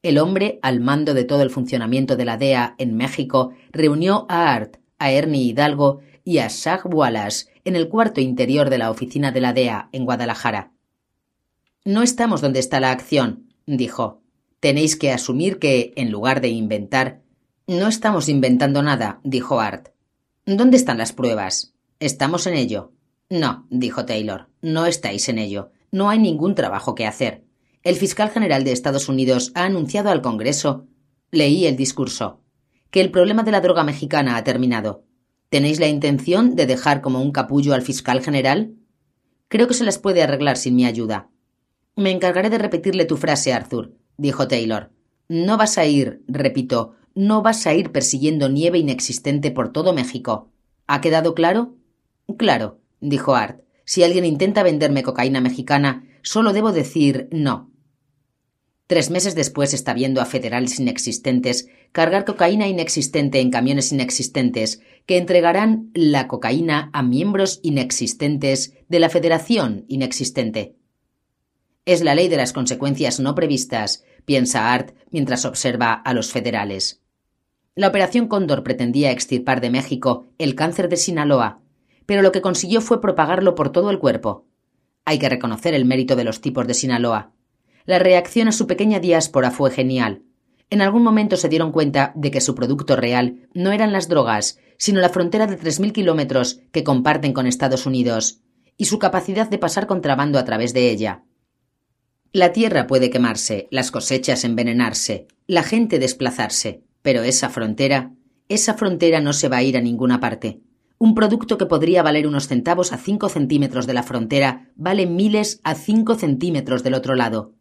[0.02, 4.52] El hombre, al mando de todo el funcionamiento de la DEA en México, reunió a
[4.52, 9.30] Art, a Ernie Hidalgo y a Shag Wallace en el cuarto interior de la oficina
[9.30, 10.72] de la DEA en Guadalajara.
[11.84, 14.22] No estamos donde está la acción, dijo.
[14.60, 17.22] Tenéis que asumir que, en lugar de inventar.
[17.66, 19.88] No estamos inventando nada, dijo Art.
[20.46, 21.74] ¿Dónde están las pruebas?
[22.00, 22.92] Estamos en ello.
[23.30, 25.70] No, dijo Taylor, no estáis en ello.
[25.92, 27.44] No hay ningún trabajo que hacer.
[27.82, 30.86] El fiscal general de Estados Unidos ha anunciado al Congreso.
[31.30, 32.40] Leí el discurso.
[32.90, 35.04] Que el problema de la droga mexicana ha terminado.
[35.48, 38.74] ¿Tenéis la intención de dejar como un capullo al fiscal general?
[39.48, 41.30] Creo que se las puede arreglar sin mi ayuda.
[41.96, 44.92] Me encargaré de repetirle tu frase, Arthur, dijo Taylor.
[45.28, 50.50] No vas a ir, repito, no vas a ir persiguiendo nieve inexistente por todo México.
[50.86, 51.76] ¿Ha quedado claro?
[52.36, 53.62] Claro, dijo Art.
[53.86, 57.70] Si alguien intenta venderme cocaína mexicana, solo debo decir no.
[58.86, 65.16] Tres meses después está viendo a federales inexistentes cargar cocaína inexistente en camiones inexistentes que
[65.16, 70.76] entregarán la cocaína a miembros inexistentes de la Federación inexistente.
[71.86, 77.00] Es la ley de las consecuencias no previstas, piensa Art mientras observa a los federales.
[77.74, 81.62] La Operación Cóndor pretendía extirpar de México el cáncer de Sinaloa,
[82.04, 84.44] pero lo que consiguió fue propagarlo por todo el cuerpo.
[85.06, 87.32] Hay que reconocer el mérito de los tipos de Sinaloa.
[87.86, 90.20] La reacción a su pequeña diáspora fue genial.
[90.68, 94.58] En algún momento se dieron cuenta de que su producto real no eran las drogas,
[94.78, 98.40] sino la frontera de 3.000 kilómetros que comparten con Estados Unidos,
[98.78, 101.24] y su capacidad de pasar contrabando a través de ella.
[102.32, 108.12] La tierra puede quemarse, las cosechas envenenarse, la gente desplazarse, pero esa frontera,
[108.48, 110.60] esa frontera no se va a ir a ninguna parte.
[110.98, 115.60] Un producto que podría valer unos centavos a cinco centímetros de la frontera vale miles
[115.64, 117.54] a cinco centímetros del otro lado.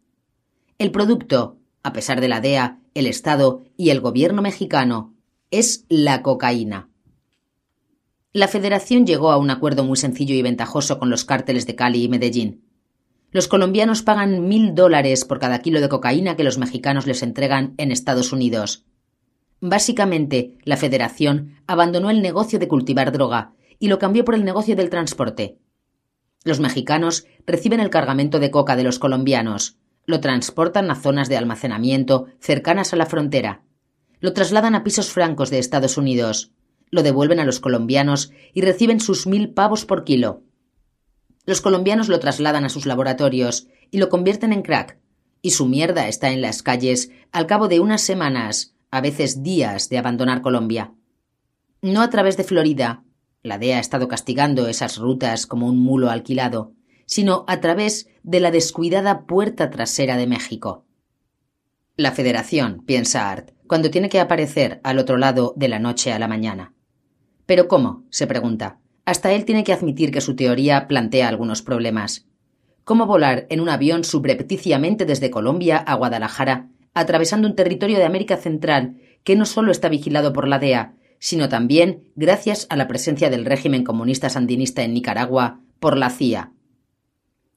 [0.76, 5.14] El producto, a pesar de la DEA, el Estado y el gobierno mexicano,
[5.50, 6.88] es la cocaína.
[8.34, 12.04] La Federación llegó a un acuerdo muy sencillo y ventajoso con los cárteles de Cali
[12.04, 12.62] y Medellín.
[13.30, 17.72] Los colombianos pagan mil dólares por cada kilo de cocaína que los mexicanos les entregan
[17.78, 18.84] en Estados Unidos.
[19.60, 24.76] Básicamente, la Federación abandonó el negocio de cultivar droga y lo cambió por el negocio
[24.76, 25.58] del transporte.
[26.44, 31.38] Los mexicanos reciben el cargamento de coca de los colombianos, lo transportan a zonas de
[31.38, 33.62] almacenamiento cercanas a la frontera,
[34.20, 36.52] lo trasladan a pisos francos de Estados Unidos,
[36.90, 40.42] lo devuelven a los colombianos y reciben sus mil pavos por kilo.
[41.44, 44.98] Los colombianos lo trasladan a sus laboratorios y lo convierten en crack,
[45.40, 49.88] y su mierda está en las calles al cabo de unas semanas, a veces días,
[49.88, 50.92] de abandonar Colombia.
[51.80, 53.04] No a través de Florida,
[53.42, 56.72] la DEA ha estado castigando esas rutas como un mulo alquilado,
[57.06, 60.84] sino a través de la descuidada puerta trasera de México.
[61.96, 66.18] La Federación, piensa Art, cuando tiene que aparecer al otro lado de la noche a
[66.18, 66.74] la mañana.
[67.48, 68.04] ¿Pero cómo?
[68.10, 68.78] se pregunta.
[69.06, 72.26] Hasta él tiene que admitir que su teoría plantea algunos problemas.
[72.84, 78.36] ¿Cómo volar en un avión subrepticiamente desde Colombia a Guadalajara, atravesando un territorio de América
[78.36, 83.30] Central que no solo está vigilado por la DEA, sino también, gracias a la presencia
[83.30, 86.52] del régimen comunista sandinista en Nicaragua, por la CIA?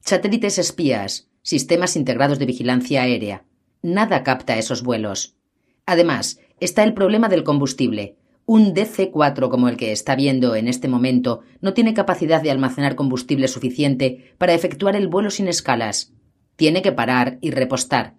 [0.00, 3.44] Satélites espías, sistemas integrados de vigilancia aérea.
[3.82, 5.36] Nada capta esos vuelos.
[5.84, 8.16] Además, está el problema del combustible.
[8.44, 12.96] Un DC-4 como el que está viendo en este momento no tiene capacidad de almacenar
[12.96, 16.12] combustible suficiente para efectuar el vuelo sin escalas.
[16.56, 18.16] Tiene que parar y repostar.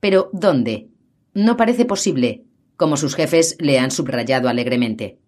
[0.00, 0.88] Pero ¿dónde?
[1.34, 2.44] No parece posible,
[2.76, 5.18] como sus jefes le han subrayado alegremente.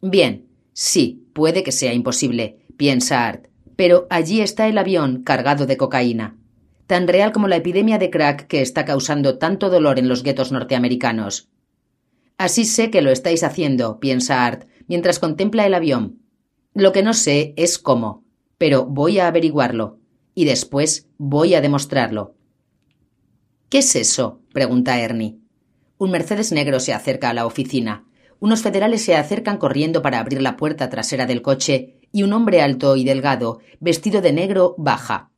[0.00, 5.76] Bien, sí, puede que sea imposible, piensa Art, pero allí está el avión cargado de
[5.76, 6.36] cocaína,
[6.86, 10.52] tan real como la epidemia de crack que está causando tanto dolor en los guetos
[10.52, 11.50] norteamericanos.
[12.42, 16.24] Así sé que lo estáis haciendo, piensa Art, mientras contempla el avión.
[16.74, 18.24] Lo que no sé es cómo,
[18.58, 20.00] pero voy a averiguarlo,
[20.34, 22.34] y después voy a demostrarlo.
[23.68, 24.40] ¿Qué es eso?
[24.52, 25.38] pregunta Ernie.
[25.98, 28.08] Un Mercedes negro se acerca a la oficina.
[28.40, 32.60] Unos federales se acercan corriendo para abrir la puerta trasera del coche y un hombre
[32.60, 35.30] alto y delgado, vestido de negro, baja.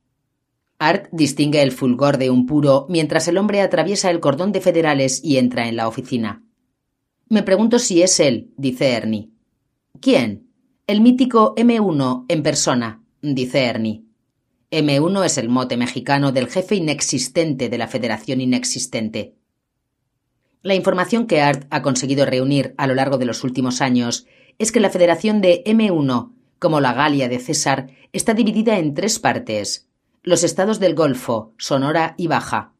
[0.79, 5.23] Art distingue el fulgor de un puro mientras el hombre atraviesa el cordón de federales
[5.23, 6.44] y entra en la oficina.
[7.27, 9.29] Me pregunto si es él, dice Ernie.
[9.99, 10.47] ¿Quién?
[10.87, 14.03] El mítico M1 en persona, dice Ernie.
[14.71, 19.35] M1 es el mote mexicano del jefe inexistente de la Federación Inexistente.
[20.61, 24.25] La información que Art ha conseguido reunir a lo largo de los últimos años
[24.57, 26.35] es que la Federación de M1
[26.65, 29.87] como la Galia de César, está dividida en tres partes.
[30.23, 32.73] Los estados del Golfo, Sonora y Baja.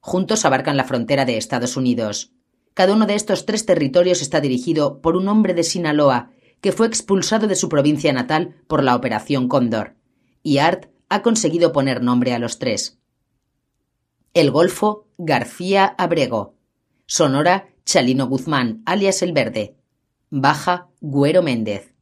[0.00, 2.33] Juntos abarcan la frontera de Estados Unidos.
[2.74, 6.30] Cada uno de estos tres territorios está dirigido por un hombre de Sinaloa
[6.60, 9.94] que fue expulsado de su provincia natal por la Operación Cóndor.
[10.42, 12.98] Y Art ha conseguido poner nombre a los tres.
[14.32, 16.56] El Golfo, García Abrego.
[17.06, 19.76] Sonora, Chalino Guzmán, alias El Verde.
[20.30, 21.94] Baja, Güero Méndez.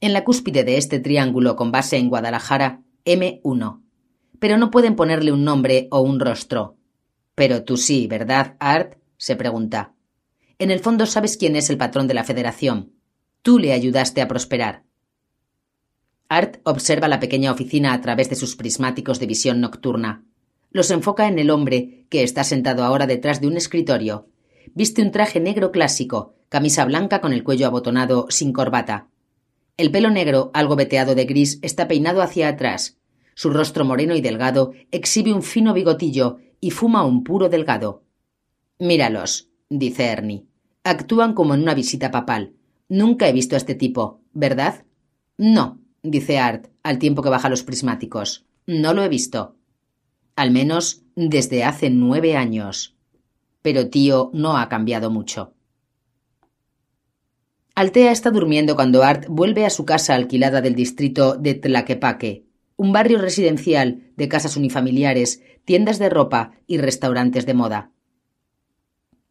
[0.00, 3.80] En la cúspide de este triángulo con base en Guadalajara, M1.
[4.38, 6.76] Pero no pueden ponerle un nombre o un rostro.
[7.34, 8.98] Pero tú sí, ¿verdad, Art?
[9.26, 9.92] Se pregunta.
[10.60, 12.92] En el fondo sabes quién es el patrón de la Federación.
[13.42, 14.84] Tú le ayudaste a prosperar.
[16.28, 20.24] Art observa la pequeña oficina a través de sus prismáticos de visión nocturna.
[20.70, 24.28] Los enfoca en el hombre, que está sentado ahora detrás de un escritorio.
[24.74, 29.08] Viste un traje negro clásico, camisa blanca con el cuello abotonado, sin corbata.
[29.76, 33.00] El pelo negro, algo veteado de gris, está peinado hacia atrás.
[33.34, 38.05] Su rostro moreno y delgado exhibe un fino bigotillo y fuma un puro delgado.
[38.78, 40.44] Míralos, dice Ernie.
[40.84, 42.52] Actúan como en una visita papal.
[42.88, 44.84] Nunca he visto a este tipo, ¿verdad?
[45.38, 48.44] No, dice Art, al tiempo que baja los prismáticos.
[48.66, 49.56] No lo he visto.
[50.36, 52.94] Al menos desde hace nueve años.
[53.62, 55.54] Pero tío no ha cambiado mucho.
[57.74, 62.46] Altea está durmiendo cuando Art vuelve a su casa alquilada del distrito de Tlaquepaque,
[62.76, 67.90] un barrio residencial de casas unifamiliares, tiendas de ropa y restaurantes de moda.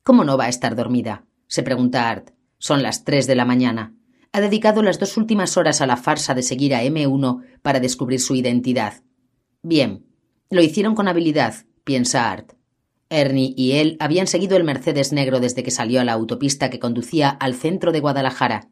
[0.06, 1.26] ¿Cómo no va a estar dormida?
[1.48, 2.30] se pregunta Art.
[2.60, 3.96] Son las tres de la mañana.
[4.34, 8.20] Ha dedicado las dos últimas horas a la farsa de seguir a M1 para descubrir
[8.20, 9.02] su identidad.
[9.64, 10.06] Bien,
[10.52, 12.54] lo hicieron con habilidad, piensa Art.
[13.10, 16.78] Ernie y él habían seguido el Mercedes negro desde que salió a la autopista que
[16.78, 18.70] conducía al centro de Guadalajara.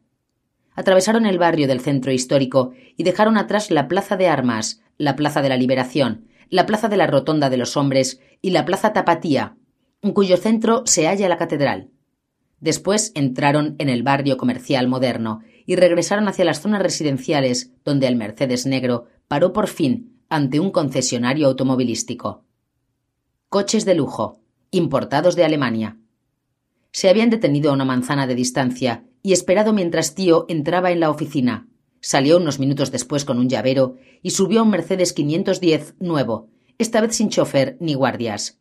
[0.76, 5.42] Atravesaron el barrio del centro histórico y dejaron atrás la Plaza de Armas, la Plaza
[5.42, 9.56] de la Liberación, la Plaza de la Rotonda de los Hombres y la Plaza Tapatía,
[10.04, 11.90] en cuyo centro se halla la catedral.
[12.60, 18.16] Después entraron en el barrio comercial moderno y regresaron hacia las zonas residenciales donde el
[18.16, 22.44] Mercedes negro paró por fin ante un concesionario automovilístico
[23.54, 24.40] coches de lujo,
[24.72, 25.96] importados de Alemania.
[26.90, 31.08] Se habían detenido a una manzana de distancia y esperado mientras tío entraba en la
[31.08, 31.68] oficina.
[32.00, 36.48] Salió unos minutos después con un llavero y subió a un Mercedes 510 nuevo,
[36.78, 38.58] esta vez sin chofer ni guardias.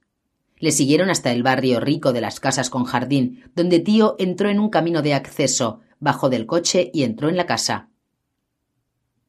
[0.58, 4.60] Le siguieron hasta el barrio rico de las casas con jardín, donde tío entró en
[4.60, 7.90] un camino de acceso, bajó del coche y entró en la casa.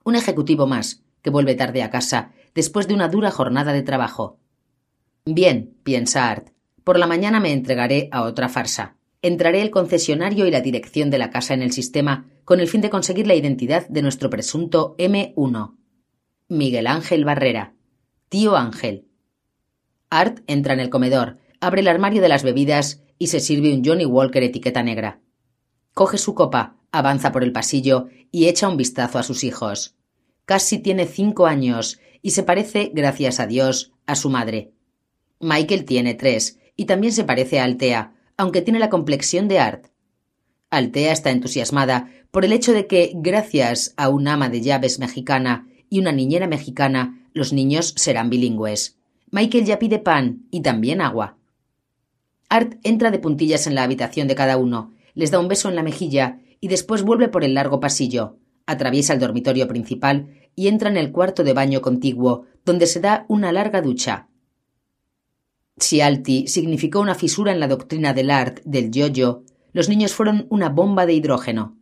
[0.04, 4.38] Un ejecutivo más, que vuelve tarde a casa, después de una dura jornada de trabajo.
[5.24, 6.50] Bien, piensa Art.
[6.84, 8.96] Por la mañana me entregaré a otra farsa.
[9.22, 12.82] Entraré el concesionario y la dirección de la casa en el sistema con el fin
[12.82, 15.76] de conseguir la identidad de nuestro presunto M1.
[16.48, 17.74] Miguel Ángel Barrera.
[18.28, 19.08] Tío Ángel.
[20.10, 23.84] Art entra en el comedor, abre el armario de las bebidas y se sirve un
[23.84, 25.20] Johnny Walker etiqueta negra.
[25.92, 29.96] Coge su copa, avanza por el pasillo y echa un vistazo a sus hijos.
[30.44, 34.72] Casi tiene cinco años y se parece, gracias a Dios, a su madre.
[35.40, 39.86] Michael tiene tres, y también se parece a Altea, aunque tiene la complexión de Art.
[40.70, 45.68] Altea está entusiasmada por el hecho de que, gracias a un ama de llaves mexicana
[45.88, 48.98] y una niñera mexicana, los niños serán bilingües.
[49.34, 51.36] Michael ya pide pan y también agua.
[52.48, 55.74] Art entra de puntillas en la habitación de cada uno, les da un beso en
[55.74, 60.88] la mejilla y después vuelve por el largo pasillo, atraviesa el dormitorio principal y entra
[60.88, 64.28] en el cuarto de baño contiguo, donde se da una larga ducha.
[65.78, 69.42] Si Alti significó una fisura en la doctrina del art del yo-yo,
[69.72, 71.76] los niños fueron una bomba de hidrógeno.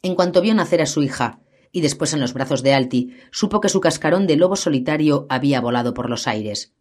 [0.00, 1.40] En cuanto vio nacer a su hija,
[1.72, 5.60] y después en los brazos de Alti, supo que su cascarón de lobo solitario había
[5.60, 6.72] volado por los aires.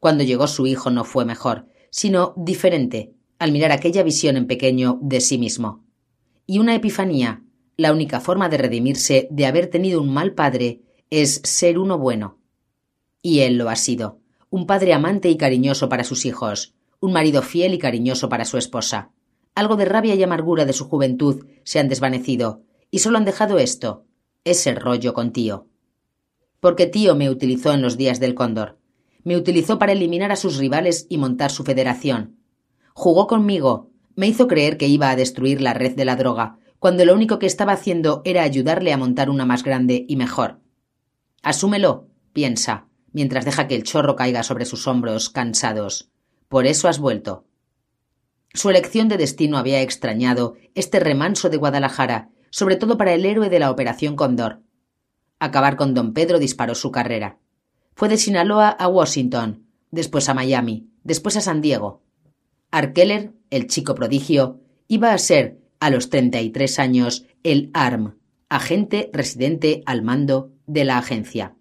[0.00, 4.98] Cuando llegó su hijo no fue mejor, sino diferente, al mirar aquella visión en pequeño
[5.02, 5.84] de sí mismo.
[6.46, 7.42] Y una epifanía,
[7.76, 10.80] la única forma de redimirse de haber tenido un mal padre,
[11.10, 12.38] es ser uno bueno.
[13.22, 14.20] Y él lo ha sido
[14.56, 18.56] un padre amante y cariñoso para sus hijos, un marido fiel y cariñoso para su
[18.56, 19.10] esposa.
[19.54, 23.58] Algo de rabia y amargura de su juventud se han desvanecido, y solo han dejado
[23.58, 24.05] esto,
[24.46, 25.68] ese rollo con tío.
[26.60, 28.78] Porque tío me utilizó en los días del cóndor.
[29.22, 32.38] Me utilizó para eliminar a sus rivales y montar su federación.
[32.94, 37.04] Jugó conmigo, me hizo creer que iba a destruir la red de la droga, cuando
[37.04, 40.60] lo único que estaba haciendo era ayudarle a montar una más grande y mejor.
[41.42, 42.86] Asúmelo, piensa
[43.16, 46.10] mientras deja que el chorro caiga sobre sus hombros cansados.
[46.50, 47.46] Por eso has vuelto.
[48.52, 53.48] Su elección de destino había extrañado este remanso de Guadalajara, sobre todo para el héroe
[53.48, 54.62] de la Operación Condor.
[55.38, 57.38] Acabar con don Pedro disparó su carrera.
[57.94, 62.02] Fue de Sinaloa a Washington, después a Miami, después a San Diego.
[62.70, 68.18] Arkeller, el chico prodigio, iba a ser, a los treinta y tres años, el ARM,
[68.48, 71.56] agente residente al mando de la agencia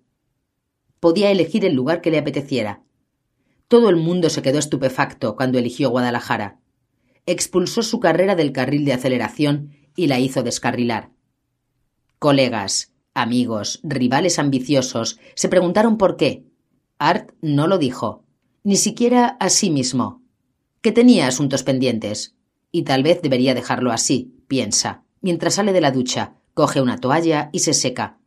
[1.05, 2.81] podía elegir el lugar que le apeteciera.
[3.67, 6.57] Todo el mundo se quedó estupefacto cuando eligió Guadalajara.
[7.27, 11.11] Expulsó su carrera del carril de aceleración y la hizo descarrilar.
[12.19, 16.45] Colegas, amigos, rivales ambiciosos se preguntaron por qué.
[16.97, 18.23] Art no lo dijo,
[18.63, 20.23] ni siquiera a sí mismo.
[20.81, 22.35] Que tenía asuntos pendientes.
[22.71, 27.49] Y tal vez debería dejarlo así, piensa, mientras sale de la ducha, coge una toalla
[27.53, 28.17] y se seca.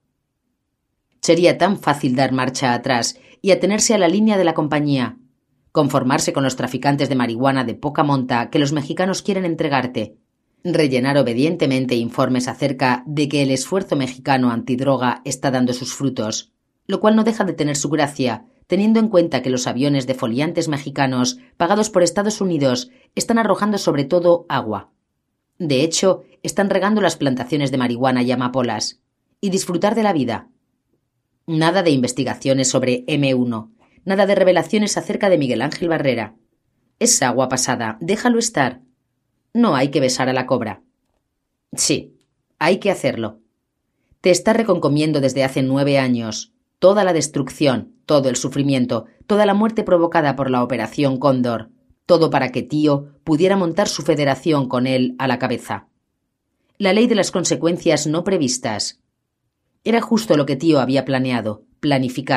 [1.20, 5.18] Sería tan fácil dar marcha atrás y atenerse a la línea de la compañía,
[5.72, 10.16] conformarse con los traficantes de marihuana de poca monta que los mexicanos quieren entregarte,
[10.64, 16.52] rellenar obedientemente informes acerca de que el esfuerzo mexicano antidroga está dando sus frutos,
[16.86, 20.14] lo cual no deja de tener su gracia, teniendo en cuenta que los aviones de
[20.14, 24.90] foliantes mexicanos pagados por Estados Unidos están arrojando sobre todo agua.
[25.58, 29.00] De hecho, están regando las plantaciones de marihuana y amapolas.
[29.40, 30.48] Y disfrutar de la vida,
[31.46, 33.70] Nada de investigaciones sobre M1,
[34.04, 36.34] Nada de revelaciones acerca de Miguel Ángel Barrera.
[36.98, 38.82] Es agua pasada, déjalo estar.
[39.58, 40.82] No hay que besar a la cobra.
[41.72, 42.14] Sí,
[42.60, 43.40] hay que hacerlo.
[44.20, 49.54] Te está reconcomiendo desde hace nueve años toda la destrucción, todo el sufrimiento, toda la
[49.54, 51.70] muerte provocada por la Operación Cóndor,
[52.06, 55.88] todo para que tío pudiera montar su federación con él a la cabeza.
[56.76, 59.00] La ley de las consecuencias no previstas.
[59.82, 62.26] Era justo lo que tío había planeado, planificado